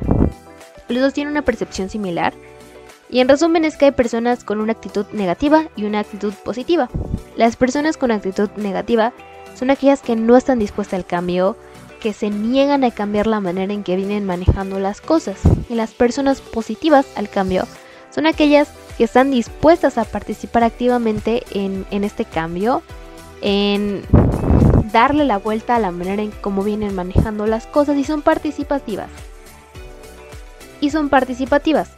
Los 0.88 1.00
dos 1.00 1.14
tienen 1.14 1.30
una 1.30 1.42
percepción 1.42 1.88
similar, 1.88 2.34
y 3.08 3.20
en 3.20 3.28
resumen 3.28 3.64
es 3.64 3.76
que 3.76 3.84
hay 3.84 3.92
personas 3.92 4.42
con 4.42 4.60
una 4.60 4.72
actitud 4.72 5.06
negativa 5.12 5.68
y 5.76 5.84
una 5.84 6.00
actitud 6.00 6.34
positiva. 6.44 6.90
Las 7.36 7.54
personas 7.54 7.96
con 7.96 8.10
actitud 8.10 8.50
negativa 8.56 9.12
son 9.54 9.70
aquellas 9.70 10.02
que 10.02 10.16
no 10.16 10.36
están 10.36 10.58
dispuestas 10.58 10.98
al 10.98 11.06
cambio, 11.06 11.56
que 11.98 12.12
se 12.12 12.30
niegan 12.30 12.84
a 12.84 12.90
cambiar 12.90 13.26
la 13.26 13.40
manera 13.40 13.72
en 13.72 13.84
que 13.84 13.96
vienen 13.96 14.24
manejando 14.24 14.78
las 14.78 15.00
cosas. 15.00 15.38
Y 15.68 15.74
las 15.74 15.92
personas 15.92 16.40
positivas 16.40 17.06
al 17.16 17.28
cambio 17.28 17.66
son 18.10 18.26
aquellas 18.26 18.68
que 18.96 19.04
están 19.04 19.30
dispuestas 19.30 19.98
a 19.98 20.04
participar 20.04 20.64
activamente 20.64 21.44
en, 21.52 21.86
este 22.04 22.24
cambio, 22.24 22.82
en 23.42 24.02
darle 24.92 25.24
la 25.24 25.38
vuelta 25.38 25.76
a 25.76 25.78
la 25.78 25.90
manera 25.90 26.22
en 26.22 26.32
cómo 26.32 26.64
vienen 26.64 26.94
manejando 26.94 27.46
las 27.46 27.66
cosas 27.66 27.96
y 27.96 28.04
son 28.04 28.22
participativas. 28.22 29.08
Y 30.80 30.90
son 30.90 31.08
participativas. 31.08 31.90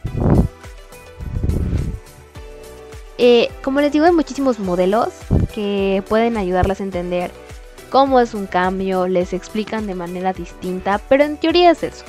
Eh, 3.17 3.49
como 3.63 3.81
les 3.81 3.91
digo, 3.91 4.05
hay 4.05 4.11
muchísimos 4.11 4.59
modelos 4.59 5.09
que 5.53 6.03
pueden 6.09 6.37
ayudarlas 6.37 6.79
a 6.79 6.83
entender 6.83 7.31
cómo 7.91 8.21
es 8.21 8.33
un 8.33 8.47
cambio, 8.47 9.07
les 9.07 9.33
explican 9.33 9.85
de 9.85 9.95
manera 9.95 10.33
distinta, 10.33 10.99
pero 11.09 11.25
en 11.25 11.37
teoría 11.37 11.71
es 11.71 11.83
eso. 11.83 12.05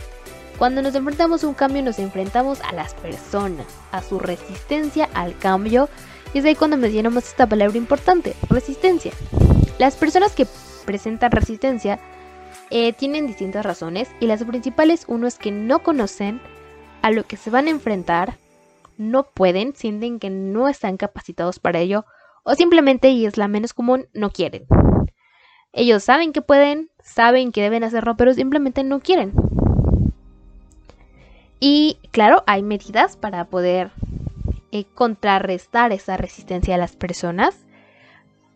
Cuando 0.57 0.81
nos 0.81 0.95
enfrentamos 0.95 1.43
a 1.43 1.49
un 1.49 1.55
cambio 1.55 1.83
nos 1.83 1.99
enfrentamos 1.99 2.61
a 2.61 2.73
las 2.73 2.95
personas, 2.95 3.67
a 3.91 4.01
su 4.01 4.21
resistencia 4.21 5.11
al 5.13 5.37
cambio, 5.37 5.89
y 6.33 6.39
es 6.39 6.45
ahí 6.45 6.55
cuando 6.55 6.77
mencionamos 6.77 7.27
esta 7.27 7.49
palabra 7.49 7.77
importante, 7.77 8.35
resistencia. 8.49 9.13
Las 9.79 9.97
personas 9.97 10.33
que 10.33 10.47
presentan 10.87 11.33
resistencia 11.33 11.99
eh, 12.71 12.93
tienen 12.93 13.27
distintas 13.27 13.67
razones 13.67 14.09
y 14.21 14.27
las 14.27 14.45
principales 14.45 15.05
uno 15.09 15.27
es 15.27 15.37
que 15.37 15.51
no 15.51 15.83
conocen 15.83 16.41
a 17.03 17.11
lo 17.11 17.25
que 17.25 17.37
se 17.37 17.51
van 17.51 17.67
a 17.67 17.71
enfrentar, 17.71 18.39
no 18.97 19.25
pueden, 19.25 19.75
sienten 19.75 20.21
que 20.21 20.31
no 20.31 20.69
están 20.69 20.97
capacitados 20.97 21.59
para 21.59 21.81
ello 21.81 22.05
o 22.45 22.55
simplemente, 22.55 23.11
y 23.11 23.27
es 23.27 23.37
la 23.37 23.49
menos 23.49 23.73
común, 23.73 24.07
no 24.15 24.31
quieren. 24.31 24.67
Ellos 25.73 26.05
saben 26.05 26.33
que 26.33 26.43
pueden, 26.43 26.91
saben 27.03 27.51
que 27.53 27.63
deben 27.63 27.85
hacerlo, 27.85 28.17
pero 28.17 28.35
simplemente 28.35 28.85
no 28.85 29.01
quieren. 29.01 29.33
Y 31.61 31.99
claro, 32.11 32.43
hay 32.47 32.63
medidas 32.63 33.17
para 33.17 33.45
poder 33.47 33.91
eh, 34.73 34.85
contrarrestar 34.95 35.93
esa 35.93 36.17
resistencia 36.17 36.75
a 36.75 36.79
las 36.79 36.97
personas. 36.97 37.57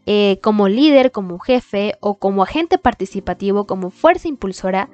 Eh, 0.07 0.39
como 0.43 0.69
líder, 0.69 1.11
como 1.11 1.39
jefe 1.39 1.95
o 2.01 2.15
como 2.17 2.43
agente 2.43 2.79
participativo, 2.79 3.67
como 3.67 3.91
fuerza 3.91 4.29
impulsora, 4.29 4.89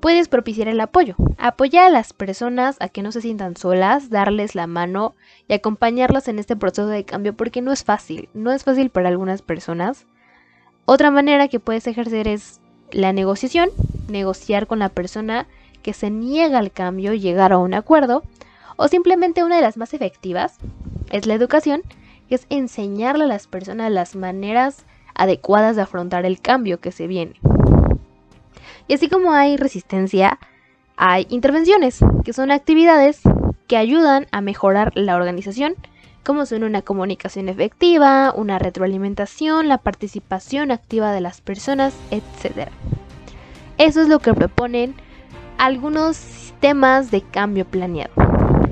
puedes 0.00 0.28
propiciar 0.28 0.68
el 0.68 0.80
apoyo. 0.80 1.14
Apoyar 1.38 1.86
a 1.86 1.90
las 1.90 2.12
personas 2.12 2.76
a 2.80 2.88
que 2.88 3.02
no 3.02 3.12
se 3.12 3.20
sientan 3.20 3.56
solas, 3.56 4.10
darles 4.10 4.54
la 4.54 4.66
mano 4.66 5.14
y 5.48 5.54
acompañarlas 5.54 6.28
en 6.28 6.38
este 6.38 6.56
proceso 6.56 6.88
de 6.88 7.04
cambio 7.04 7.34
porque 7.34 7.62
no 7.62 7.72
es 7.72 7.84
fácil, 7.84 8.28
no 8.34 8.52
es 8.52 8.64
fácil 8.64 8.90
para 8.90 9.08
algunas 9.08 9.40
personas. 9.40 10.06
Otra 10.84 11.10
manera 11.10 11.48
que 11.48 11.60
puedes 11.60 11.86
ejercer 11.86 12.26
es 12.26 12.60
la 12.90 13.12
negociación, 13.12 13.70
negociar 14.08 14.66
con 14.66 14.78
la 14.78 14.88
persona 14.88 15.46
que 15.82 15.92
se 15.92 16.10
niega 16.10 16.58
al 16.58 16.72
cambio, 16.72 17.14
llegar 17.14 17.52
a 17.52 17.58
un 17.58 17.74
acuerdo, 17.74 18.22
o 18.76 18.88
simplemente 18.88 19.44
una 19.44 19.56
de 19.56 19.62
las 19.62 19.76
más 19.76 19.94
efectivas 19.94 20.56
es 21.10 21.26
la 21.26 21.34
educación, 21.34 21.82
que 22.28 22.34
es 22.34 22.46
enseñarle 22.50 23.24
a 23.24 23.28
las 23.28 23.46
personas 23.46 23.92
las 23.92 24.16
maneras 24.16 24.84
adecuadas 25.14 25.76
de 25.76 25.82
afrontar 25.82 26.24
el 26.24 26.40
cambio 26.40 26.80
que 26.80 26.92
se 26.92 27.06
viene. 27.06 27.34
Y 28.88 28.94
así 28.94 29.08
como 29.08 29.32
hay 29.32 29.56
resistencia, 29.56 30.38
hay 30.96 31.26
intervenciones, 31.30 32.00
que 32.24 32.32
son 32.32 32.50
actividades 32.50 33.20
que 33.68 33.76
ayudan 33.76 34.26
a 34.32 34.40
mejorar 34.40 34.92
la 34.96 35.16
organización, 35.16 35.74
como 36.24 36.46
son 36.46 36.64
una 36.64 36.82
comunicación 36.82 37.48
efectiva, 37.48 38.32
una 38.34 38.58
retroalimentación, 38.58 39.68
la 39.68 39.78
participación 39.78 40.70
activa 40.70 41.12
de 41.12 41.20
las 41.20 41.40
personas, 41.40 41.94
etc. 42.10 42.68
Eso 43.78 44.02
es 44.02 44.08
lo 44.08 44.20
que 44.20 44.34
proponen 44.34 44.94
algunos 45.58 46.16
sistemas 46.16 47.10
de 47.10 47.22
cambio 47.22 47.64
planeado. 47.64 48.12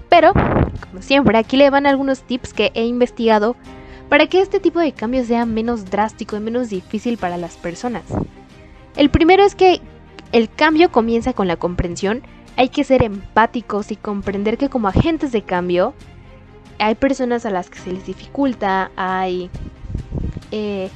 Pero, 0.08 0.32
como 0.32 1.02
siempre, 1.02 1.38
aquí 1.38 1.56
le 1.56 1.70
van 1.70 1.86
algunos 1.86 2.22
tips 2.22 2.52
que 2.52 2.72
he 2.74 2.84
investigado 2.84 3.56
para 4.08 4.26
que 4.26 4.40
este 4.40 4.60
tipo 4.60 4.80
de 4.80 4.92
cambio 4.92 5.24
sea 5.24 5.46
menos 5.46 5.86
drástico 5.90 6.36
y 6.36 6.40
menos 6.40 6.68
difícil 6.68 7.16
para 7.16 7.36
las 7.36 7.56
personas. 7.56 8.02
El 8.96 9.10
primero 9.10 9.44
es 9.44 9.54
que 9.54 9.80
el 10.32 10.50
cambio 10.50 10.90
comienza 10.90 11.32
con 11.32 11.48
la 11.48 11.56
comprensión. 11.56 12.22
Hay 12.56 12.68
que 12.68 12.84
ser 12.84 13.02
empáticos 13.02 13.90
y 13.92 13.96
comprender 13.96 14.58
que 14.58 14.68
como 14.68 14.88
agentes 14.88 15.32
de 15.32 15.42
cambio 15.42 15.94
hay 16.80 16.94
personas 16.94 17.46
a 17.46 17.50
las 17.50 17.68
que 17.70 17.78
se 17.78 17.92
les 17.92 18.06
dificulta, 18.06 18.90
hay 18.96 19.50
eh, 20.50 20.90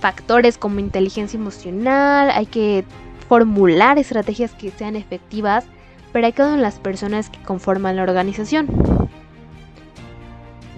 factores 0.00 0.58
como 0.58 0.80
inteligencia 0.80 1.38
emocional, 1.38 2.30
hay 2.30 2.46
que 2.46 2.84
formular 3.28 3.98
estrategias 3.98 4.52
que 4.52 4.70
sean 4.70 4.96
efectivas 4.96 5.66
para 6.12 6.32
cada 6.32 6.50
una 6.50 6.56
de 6.56 6.62
las 6.62 6.78
personas 6.78 7.28
que 7.28 7.42
conforman 7.42 7.96
la 7.96 8.02
organización. 8.02 8.68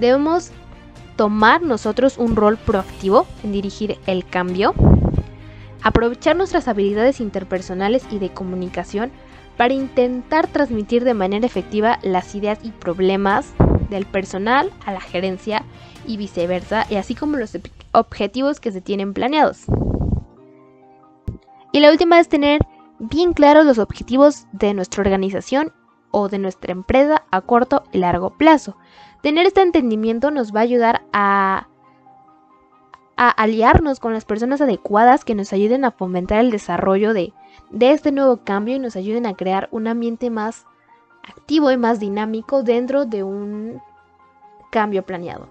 Debemos 0.01 0.51
tomar 1.17 1.63
nosotros 1.63 2.19
un 2.19 2.35
rol 2.35 2.57
proactivo 2.57 3.27
en 3.45 3.53
dirigir 3.53 3.99
el 4.07 4.27
cambio, 4.27 4.75
aprovechar 5.83 6.35
nuestras 6.35 6.67
habilidades 6.67 7.21
interpersonales 7.21 8.05
y 8.11 8.19
de 8.19 8.31
comunicación 8.31 9.13
para 9.57 9.75
intentar 9.75 10.47
transmitir 10.47 11.05
de 11.05 11.15
manera 11.15 11.47
efectiva 11.47 11.99
las 12.03 12.35
ideas 12.35 12.59
y 12.63 12.71
problemas 12.71 13.53
del 13.91 14.07
personal 14.07 14.73
a 14.87 14.93
la 14.93 15.01
gerencia 15.01 15.65
y 16.07 16.17
viceversa, 16.17 16.87
y 16.89 16.97
así 16.97 17.15
como 17.15 17.37
los 17.37 17.57
objetivos 17.93 18.61
que 18.61 18.73
se 18.73 18.81
tienen 18.81 19.13
planeados. 19.13 19.67
Y 21.73 21.81
la 21.81 21.91
última 21.91 22.19
es 22.19 22.29
tener 22.29 22.63
bien 22.99 23.33
claros 23.33 23.65
los 23.65 23.79
objetivos 23.79 24.47
de 24.53 24.75
nuestra 24.75 25.03
organización 25.03 25.73
o 26.11 26.29
de 26.29 26.39
nuestra 26.39 26.73
empresa 26.73 27.25
a 27.31 27.41
corto 27.41 27.85
y 27.93 27.99
largo 27.99 28.37
plazo. 28.37 28.77
Tener 29.23 29.47
este 29.47 29.63
entendimiento 29.63 30.31
nos 30.31 30.55
va 30.55 30.61
a 30.61 30.65
ayudar 30.65 31.03
a, 31.13 31.67
aliarnos 33.17 34.01
con 34.01 34.15
las 34.15 34.25
personas 34.25 34.63
adecuadas 34.63 35.27
que 35.27 35.35
nos 35.35 35.53
ayuden 35.53 35.85
a 35.85 35.91
fomentar 35.91 36.41
el 36.41 36.51
desarrollo 36.51 37.13
de, 37.13 37.35
de 37.71 37.93
este 37.93 38.13
nuevo 38.13 38.39
cambio 38.39 38.77
y 38.77 38.79
nos 38.79 38.97
ayuden 38.97 39.27
a 39.27 39.35
crear 39.35 39.69
un 39.73 39.89
ambiente 39.89 40.31
más 40.31 40.65
activo 41.23 41.71
y 41.71 41.77
más 41.77 42.01
dinámico 42.01 42.63
dentro 42.63 43.07
de 43.07 43.23
un 43.23 43.81
cambio 44.71 45.03
planeado. 45.03 45.49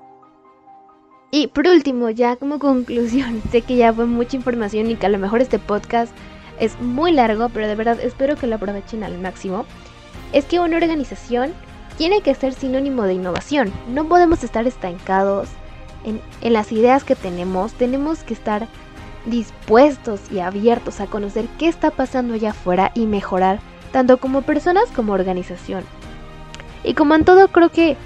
Y 1.31 1.47
por 1.47 1.67
último, 1.67 2.09
ya 2.09 2.35
como 2.35 2.59
conclusión, 2.59 3.41
sé 3.51 3.61
que 3.61 3.75
ya 3.75 3.93
fue 3.93 4.05
mucha 4.05 4.35
información 4.35 4.89
y 4.89 4.95
que 4.95 5.05
a 5.05 5.09
lo 5.09 5.19
mejor 5.19 5.41
este 5.41 5.59
podcast 5.59 6.13
es 6.59 6.79
muy 6.81 7.11
largo, 7.11 7.49
pero 7.49 7.67
de 7.67 7.75
verdad 7.75 7.99
espero 8.01 8.35
que 8.35 8.47
lo 8.47 8.55
aprovechen 8.55 9.03
al 9.03 9.17
máximo, 9.19 9.65
es 10.33 10.45
que 10.45 10.59
una 10.59 10.77
organización 10.77 11.53
tiene 11.97 12.21
que 12.21 12.35
ser 12.35 12.53
sinónimo 12.53 13.03
de 13.03 13.13
innovación. 13.13 13.71
No 13.89 14.07
podemos 14.07 14.43
estar 14.43 14.65
estancados 14.67 15.49
en, 16.03 16.21
las 16.53 16.71
ideas 16.71 17.03
que 17.03 17.15
tenemos, 17.15 17.73
tenemos 17.73 18.23
que 18.23 18.33
estar 18.33 18.67
dispuestos 19.25 20.31
y 20.31 20.39
abiertos 20.39 21.01
a 21.01 21.07
conocer 21.07 21.45
qué 21.57 21.67
está 21.67 21.91
pasando 21.91 22.33
allá 22.33 22.51
afuera 22.51 22.91
y 22.95 23.05
mejorar 23.05 23.59
tanto 23.91 24.17
como 24.17 24.41
personas 24.41 24.85
como 24.95 25.13
organización. 25.13 25.83
Y 26.83 26.93
como 26.93 27.15
en 27.15 27.25
todo 27.25 27.47
creo 27.49 27.69
que 27.69 27.97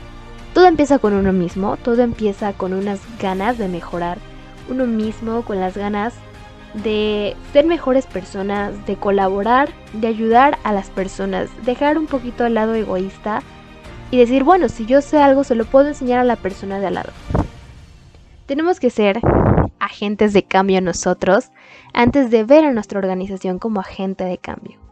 todo 0.53 0.65
empieza 0.67 0.99
con 0.99 1.13
uno 1.13 1.33
mismo, 1.33 1.77
todo 1.77 2.01
empieza 2.01 2.53
con 2.53 2.73
unas 2.73 2.99
ganas 3.19 3.57
de 3.57 3.67
mejorar 3.67 4.17
uno 4.69 4.85
mismo, 4.85 5.43
con 5.43 5.59
las 5.59 5.75
ganas 5.75 6.13
de 6.73 7.35
ser 7.51 7.65
mejores 7.65 8.05
personas, 8.05 8.85
de 8.85 8.95
colaborar, 8.95 9.69
de 9.93 10.07
ayudar 10.07 10.57
a 10.63 10.73
las 10.73 10.89
personas, 10.89 11.49
dejar 11.65 11.97
un 11.97 12.07
poquito 12.07 12.45
al 12.45 12.55
lado 12.55 12.73
egoísta 12.73 13.41
y 14.09 14.17
decir, 14.17 14.43
bueno, 14.43 14.69
si 14.69 14.85
yo 14.85 15.01
sé 15.01 15.19
algo, 15.19 15.43
se 15.43 15.55
lo 15.55 15.65
puedo 15.65 15.87
enseñar 15.87 16.19
a 16.19 16.23
la 16.23 16.35
persona 16.35 16.79
de 16.79 16.87
al 16.87 16.95
lado. 16.95 17.11
Tenemos 18.45 18.79
que 18.79 18.89
ser 18.89 19.19
agentes 19.79 20.33
de 20.33 20.43
cambio 20.43 20.81
nosotros 20.81 21.51
antes 21.93 22.29
de 22.31 22.43
ver 22.43 22.65
a 22.65 22.71
nuestra 22.71 22.99
organización 22.99 23.59
como 23.59 23.79
agente 23.79 24.23
de 24.23 24.37
cambio. 24.37 24.82